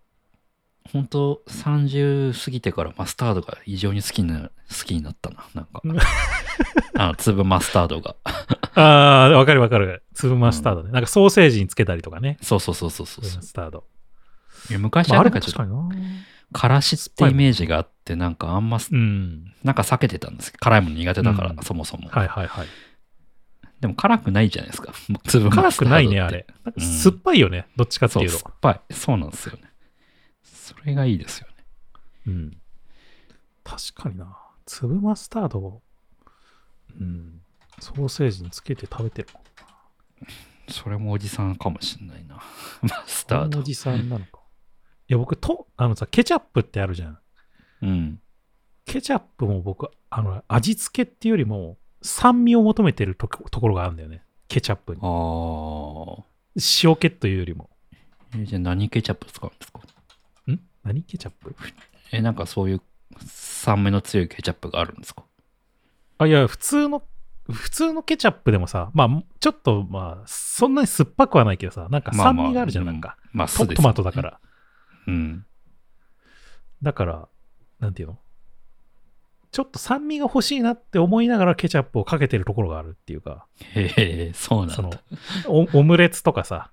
[0.91, 5.45] 本当30過ぎてからマスタードが異常に好きな、好きになったな。
[5.53, 5.97] なんかうん、
[6.99, 8.15] あの、粒マスタードが。
[8.75, 8.81] あ
[9.25, 10.03] あ、わかるわかる。
[10.13, 10.91] 粒マスタードね。
[10.91, 12.37] なんかソーセージにつけたりとかね。
[12.41, 13.85] そうそうそうそうそう粒マスタード。
[14.69, 15.89] いや昔はなんかちょっと、
[16.53, 19.53] からしってイメージがあって、なんかあんま、うん。
[19.63, 22.09] なんか避けてたんです辛いもの苦手だから、うんそもそも。
[22.09, 22.67] はいはいはい。
[23.81, 24.93] でも辛くないじゃないですか。
[25.25, 26.45] 粒マ辛スタードってくないね、あれ。
[26.77, 27.67] 酸っぱいよね。
[27.75, 28.51] どっちかってそ、いううと酸。
[28.51, 28.81] っぱい。
[28.93, 29.72] そうなんですよね。
[30.79, 31.53] それがいいですよね。
[32.27, 32.57] うん。
[33.63, 34.37] 確かにな。
[34.65, 35.81] 粒マスタードを、
[36.99, 37.41] うん。
[37.79, 39.43] ソーセージにつけて食べてるもん。
[40.69, 42.35] それもおじさんかもしんないな。
[42.81, 43.63] マスタードお。
[43.63, 44.39] じさんなのか。
[45.07, 47.19] いや、僕と、あのさ、ケチャップってあるじゃん。
[47.81, 48.21] うん。
[48.85, 54.23] ケチャップも僕、あの、味付けっていうよりも、酸味を求めてるところがあるんだよね。
[54.47, 55.01] ケチャップに。
[55.03, 56.25] ああ。
[56.83, 57.69] 塩気というよりも。
[58.35, 59.79] えじゃあ何ケチャップ使うんですか？
[59.79, 59.81] ん
[60.83, 61.03] 何？
[61.03, 61.55] ケチャップ？
[62.11, 62.81] え、なんかそういう
[63.25, 65.23] 酸味の強いケチャップがあるんですか？
[66.17, 67.03] あ、いや、普通の、
[67.51, 73.17] 普通のケチャップでもさ、まあ、ちょっと、まあ、そんなに酸っぱくはないけどさ、なんかまあまあ酸味があるじゃん、なんか。
[73.31, 74.21] まあ、ト酢ですトマトだか。
[74.21, 74.39] ら。
[75.07, 75.45] うん。
[76.81, 77.27] だから、
[77.79, 78.19] なんていうの？
[79.51, 84.99] ちょっと酸味が欲しいなって思いながらケチャップをかけてるところがあるっていうか、へえ、そうなんだ。
[85.47, 86.71] オ、オムレツとかさ、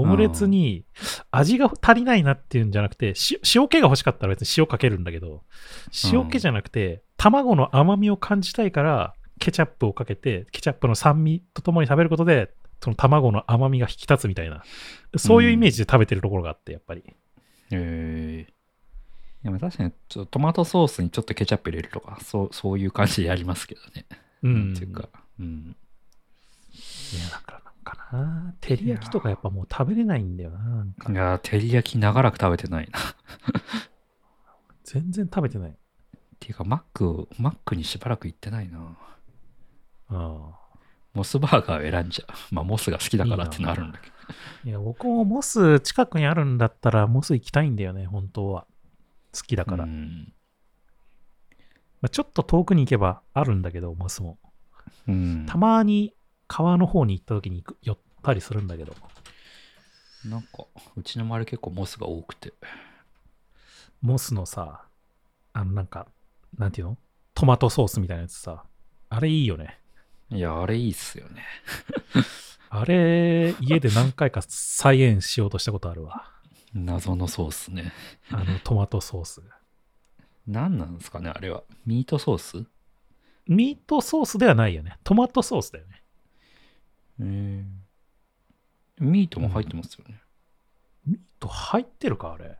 [0.00, 0.84] オムレツに
[1.30, 5.42] 味が足りないなっていうんじゃなくて、し塩気が欲しかったら別に塩かけるんだけど、
[6.12, 14.62] 塩気じゃなくて、卵の甘みを感じたいから、ケチャップをかけて、ケチャップの酸味とともに食べることで、その卵の甘みが引き立つみたいな、
[15.16, 17.02] そういうイメージで食べてるところがあって、やっぱり。
[17.06, 17.14] へ
[17.70, 18.46] え。
[19.42, 19.92] でも確かに
[20.30, 24.06] トマトソースにちょっとケチャップ入れるとか、そうそういう感じでやりますけどね。
[24.42, 24.72] うん。
[24.74, 25.76] っていうか、うん。
[27.12, 32.98] いや、だからかな、照り焼きとかやっぱもう食べれないんだよな、ないやー、照り焼き長らく食べてないな。
[32.98, 33.02] っ
[34.84, 35.76] 全然食べてない。
[36.40, 38.96] ていうか、マック、マックにしばらく行ってないな。
[40.08, 40.56] あ
[41.12, 42.54] モスバーガーを選んじゃう。
[42.54, 44.14] まあ、モスが好きだからってなるんだけど。
[44.28, 48.66] あいや、僕もモス近くにあるんだったら、モス行きたいんだよね、本当は。
[49.34, 49.84] 好きだから。
[49.84, 50.32] うん。
[52.00, 54.38] まあ、ちょっと遠くに行けばあるんだけど、モスも。
[55.08, 56.14] うん、たまに
[56.52, 58.92] 川の方に行った時に行く寄ったりするんだけど。
[60.24, 62.52] なんか、うちの周り結構モスが多くて。
[64.02, 64.82] モスのさ、
[65.52, 66.08] あのなんか、
[66.58, 66.98] なんていうの？
[67.34, 68.64] トマトソースみたいなやつさ。
[69.10, 69.78] あれいいよね。
[70.28, 71.44] いや、あれいいっすよね。
[72.68, 76.32] あれ、家で何回か再現しようとしたことあるわ。
[76.74, 77.92] 謎のソースね。
[78.32, 79.40] あのトマトソース。
[80.48, 81.62] 何なんですかね、あれは。
[81.86, 82.66] ミートソース？
[83.46, 84.98] ミートソースではないよね。
[85.04, 86.02] トマトソースだよね。
[87.20, 90.20] えー、ミートも入ってますよね。
[91.06, 92.56] ミート入ってるか、あれ？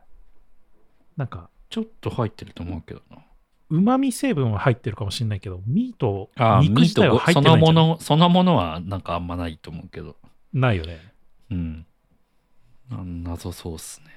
[1.17, 3.17] なんか、ちょっと入ってると思うけどな。
[3.69, 10.17] うまみ成分は入ってるかもしれないけど、ミート、ああ、肉ミート自体は入っそてないんじゃないのもの、そのものはなんかあんまないと思うけど。
[10.53, 11.13] ないよね。
[11.49, 11.85] うん。
[12.91, 14.07] あ謎ソースね。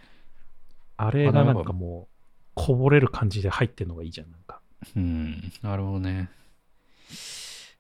[0.96, 2.14] あれがなんかもう、
[2.54, 4.30] こぼれる感じで入ってるのがいいじゃん。
[4.30, 4.60] なんか
[4.96, 5.52] うん。
[5.62, 6.30] なるほどね。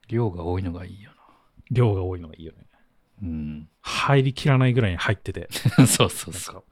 [0.06, 1.10] 量が多いのがいいよ
[1.70, 2.66] 量が多いのがいいよね。
[3.22, 3.28] な。
[3.28, 3.68] うん。
[3.80, 5.48] 入りきらないぐらいに入ってて、
[5.86, 6.54] そうそうそう。
[6.56, 6.62] か、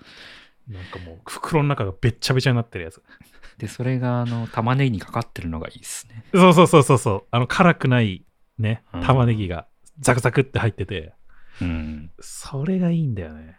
[0.69, 3.03] なんかもう袋の中がべっちゃべちゃになってるやつ。
[3.59, 6.25] で、それが、あの、玉ねぎにかかってるのがいいですね。
[6.33, 7.25] そうそうそうそうそう。
[7.31, 8.25] あの辛くない
[8.59, 9.67] ねうん、玉ねぎが
[9.99, 11.15] ザクザクって入ってて、
[11.61, 12.11] うん。
[12.21, 13.57] それがいいんだよね。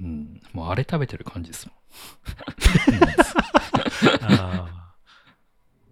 [0.00, 0.40] うん。
[0.52, 1.76] もうあれ食べてる感じですもん。
[4.22, 4.82] あー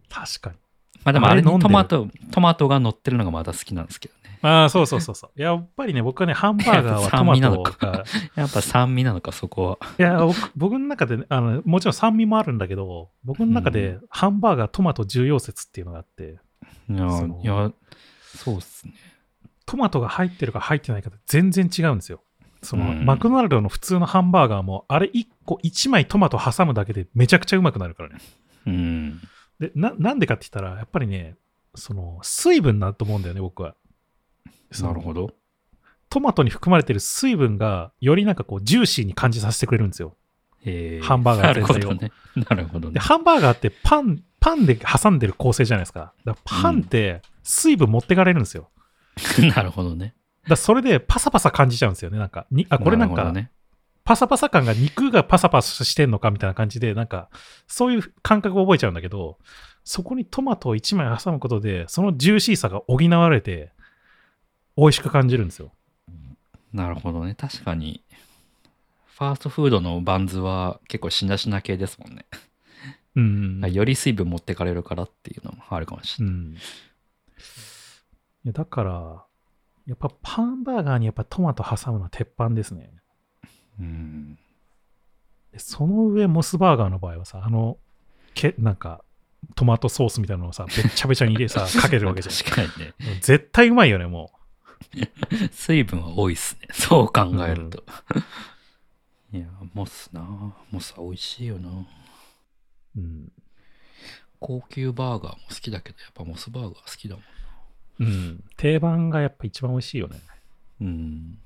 [0.08, 0.56] 確かに。
[1.04, 4.20] まあでもあれにトマト、トマトが乗ってるのがまた好きなんですけどね。
[4.42, 5.40] ああ、そうそうそうそう。
[5.40, 8.04] やっぱりね、僕はね、ハンバーガーはトマトが、
[8.36, 9.94] やっぱ酸味なのか、そこは。
[9.98, 16.38] いや僕、僕の中でねあの、もちろん酸味もあるんだけど、僕の中でハンバーガートマト重要説っていうのがあって、
[16.88, 17.72] いやその、いや
[18.36, 18.94] そうっすね。
[19.66, 22.22] トマトが入ってるか入ってないか全然違うんですよ。
[22.62, 28.18] その、うんマクドナルドの普通のハンバーガーも、あれ1個1枚トマト挟むだけでめちゃくちゃうまくなるからね。
[28.66, 29.20] うん。
[29.60, 31.36] で、な、なんでかって言ったら、やっぱりね、
[31.74, 33.74] その、水分だと思うんだよね、僕は。
[34.80, 35.34] なるほど。
[36.08, 40.16] トマトに含まれてる水分が、よりなんかこう、ジューシーに感じさせてくれるんですよ。
[40.64, 42.40] えーハンバーガーなるほ全体を。
[42.50, 43.00] なるほどで、ね。
[43.00, 46.12] ハンバーガーってパン、パンで挟んでる構成じゃないですか。
[46.24, 48.70] だからパンって水分持ってかれるんですよ。
[49.54, 50.14] なるほどね。
[50.48, 52.18] だそれでパサパサ感じちゃうんですよね。
[52.18, 53.50] なんか、にあ、これなんかね。
[54.10, 57.30] パサパサ感が肉がパサパサしてんのかみたいな感じで、なんか、
[57.68, 59.38] そういう感覚を覚えちゃうんだけど、
[59.84, 63.70] そこにトマトを1枚挟むことで、そのジューシーさが補われて、
[64.76, 65.70] 美味しく感じるんですよ。
[66.72, 67.36] なるほどね。
[67.36, 68.02] 確かに、
[69.06, 72.26] ファーストフードのバンズは結構しなしな系ですもんね。
[73.14, 73.60] うん。
[73.72, 76.34] より水分持ってかれるからっていうのもあるかもしれない。
[76.34, 76.54] うん。
[76.54, 76.58] い
[78.46, 79.24] やだから、
[79.86, 82.99] やっぱパンバーガーにやっぱトマト挟むのは鉄板ですね。
[83.80, 84.38] うん。
[85.52, 87.78] でその上、モスバーガーの場合はさ、あの、
[88.34, 89.02] けなんか、
[89.54, 92.34] トマトソースみたいなのをさ、べっちゃべちゃに入れさ、 かけるわけじゃん。
[92.34, 92.94] 確かにね。
[93.20, 94.32] 絶対うまいよね、も
[95.52, 96.68] 水分は多いっすね。
[96.72, 97.84] そう考えると。
[99.32, 100.54] いや、モスな。
[100.70, 101.68] モスは美味しいよな。
[101.68, 101.86] う。
[102.96, 103.32] うん。
[104.38, 107.24] 高級バーガーも好きだけど、やっぱモスバーガー好きだもん。
[108.00, 108.44] うん。
[108.56, 110.20] 定番がやっぱ一番美味しいよね。
[110.80, 111.38] うん。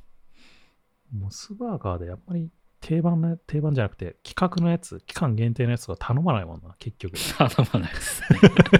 [1.14, 2.50] モスバーガーでやっぱり
[2.84, 7.16] 定番の、定番じゃなくて、企画のやつ、期間限定のやつが頼まないもんな、結局。
[7.38, 8.22] 頼まないです。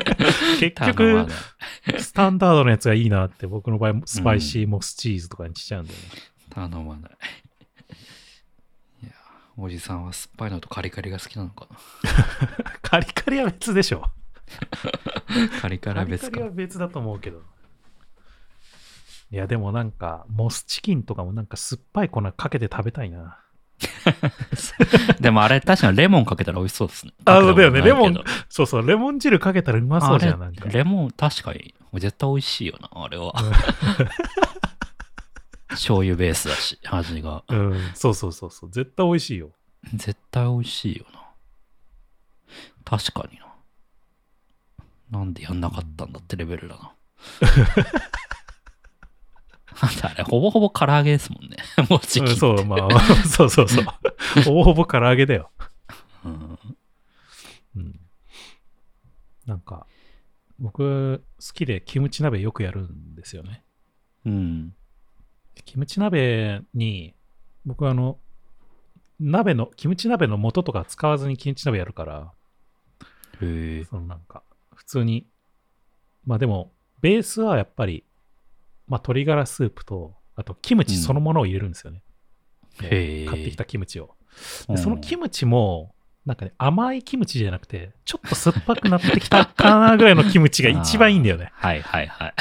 [0.61, 2.03] 結頼ま局。
[2.03, 6.05] スタンダードのやつがいいなって、僕の場合、スパイシーモスチーズとかにしちゃうんだよね。
[6.51, 7.11] 頼まない。
[9.05, 9.12] いや、
[9.57, 11.78] おじさんは酸っぱいのとカリカリが好きなのかな。
[12.82, 14.05] カリカリは別でしょ。
[15.62, 16.41] カリカリカリカリは別か。
[16.43, 17.43] は別だと思うけど。
[19.35, 23.41] いや、でもなんか、モスチキンとかもなんか酸っぱい粉かけて食べたいな。
[25.18, 27.12] でもあれ確かにレモンかけたら美味しそうですね。
[27.26, 28.14] あかけたことだよねレモン
[28.49, 30.68] そうそう、レモン汁かけたらうまそうじゃん、なんか。
[30.68, 33.35] レモン確かに絶対美味しいよな、あれは。
[35.70, 37.43] 醤油ベースだし、味が。
[37.49, 38.70] うん、そうそうそうそう。
[38.70, 39.51] 絶対美味しいよ。
[39.95, 41.24] 絶対美味しいよな。
[42.85, 43.47] 確かにな。
[45.18, 46.93] なんでやんなかったんだってレベルだな。
[49.80, 51.56] だってあれ、ほぼほぼ唐揚げですもんね。
[51.90, 53.84] もちうんそう、まあ、そうそうそう。
[54.44, 55.50] ほぼほぼ唐揚げだよ。
[56.24, 56.58] うん。
[57.76, 58.00] うん。
[59.46, 59.86] なんか、
[60.58, 63.64] 僕、好きでキムチ鍋よくやるんですよね。
[64.24, 64.74] うん。
[65.64, 67.14] キムチ鍋に、
[67.64, 68.18] 僕はあの、
[69.20, 72.32] 鍋の、キムチ鍋の素とか使わずにキムチ鍋やるから、
[73.40, 73.84] へえ。
[73.84, 74.42] そのなんか、
[74.74, 75.26] 普通に、
[76.24, 78.04] まあでも、ベースはやっぱり、
[78.87, 82.03] まあ鶏ガラスープと、あとキムチそのものを入れるんですよね。
[82.80, 84.14] もうへえ買ってきたキムチを。
[84.68, 85.95] うんでそのキムチも、
[86.26, 91.53] なんかね、甘いキムチじゃなくて、ちょっと酸っぱくなってきたかなぐらいのキムチが一番いいんだよね。
[91.55, 92.35] はいはいはい。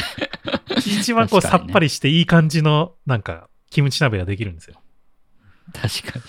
[0.77, 4.81] 一番こうねさっぱりしていい感じの、なんか、キムチ鍋ができるんですよ。
[5.73, 6.25] 確かに。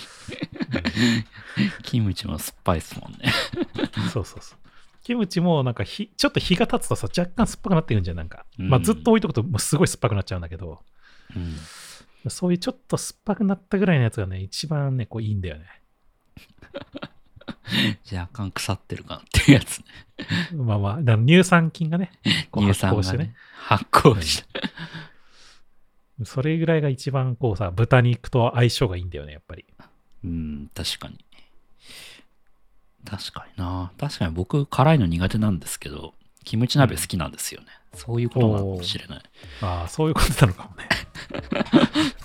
[1.83, 3.33] キムチも酸っぱいですもんね。
[4.12, 4.59] そうそうそう。
[5.05, 8.46] キムチもなんかひ、ちょっと日が経つとさ、若干酸っぱくなってくるんじゃん、なんか。
[8.57, 10.80] まあうんずっと置いとくともうすごい酸っぱくなっちゃうんだけど、
[11.36, 12.30] うん。
[12.30, 15.66] そういうちょっと酸っぱくなったぐらいのやつがね、一番ね、こういいんだよね。
[18.11, 19.84] 若干腐ってるかなっていうやつね。
[20.57, 22.11] まあまあ、乳酸菌がね、
[22.57, 23.34] 乳酸が発酵してねね。。
[23.59, 24.48] 発酵して。
[26.24, 29.66] それぐらいが一番こうさ、豚肉と相性がいいんだよね、やっぱり。
[30.24, 31.18] うん、確かに。
[33.05, 33.92] 確かにな。
[33.98, 37.68] 確かに僕、辛いの苦手なんですけど、キムチ鍋好きなんですよね。
[37.94, 39.22] そういうことなのかもしれない。
[39.62, 40.88] ああ、そういうことなのかもね。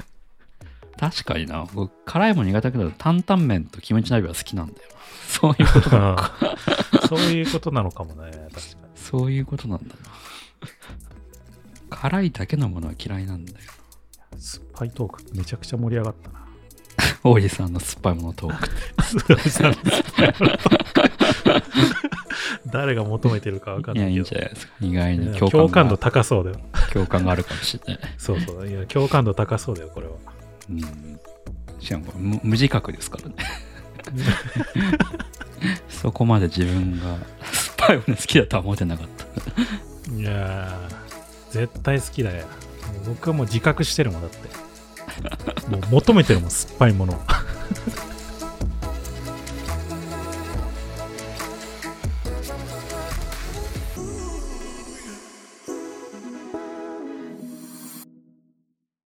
[1.00, 1.66] 確かにな。
[1.74, 4.96] 僕、辛いもん苦手だけど、担々麺とキムチ鍋は好きなんだよな。
[5.30, 6.34] そういうことなのか。
[7.08, 8.62] そういうことなのかもね、確かに。
[8.96, 10.02] そういうことなんだな。
[11.90, 13.58] 辛いだけのものは嫌いなんだよ。
[14.38, 16.39] 酸っぱいトークめちゃくちゃ盛り上がったな。
[17.24, 18.70] 王子さんの酸っぱいものトーク。
[22.72, 24.36] 誰が求めてるか分かんいや、ないいけどいんじ。
[24.36, 24.74] ゃないですか。
[24.82, 26.60] 意外に共共感が感度高そうだよ。
[26.94, 28.04] 共感があるかもしれない。
[28.18, 28.68] そうそう。
[28.68, 30.14] いや、共感度高そうだよ、これは。
[30.70, 31.20] うん。
[31.80, 33.36] しかも無無自覚ですからね。
[35.90, 37.18] そこまで自分が
[37.52, 40.12] スパイをね好きだとは思ってなかった。
[40.14, 42.46] いやー、絶対好きだよ。
[43.06, 44.38] 僕はもう自覚してるもんだって。
[45.70, 47.22] もう求めてるもん、酸っぱいもの。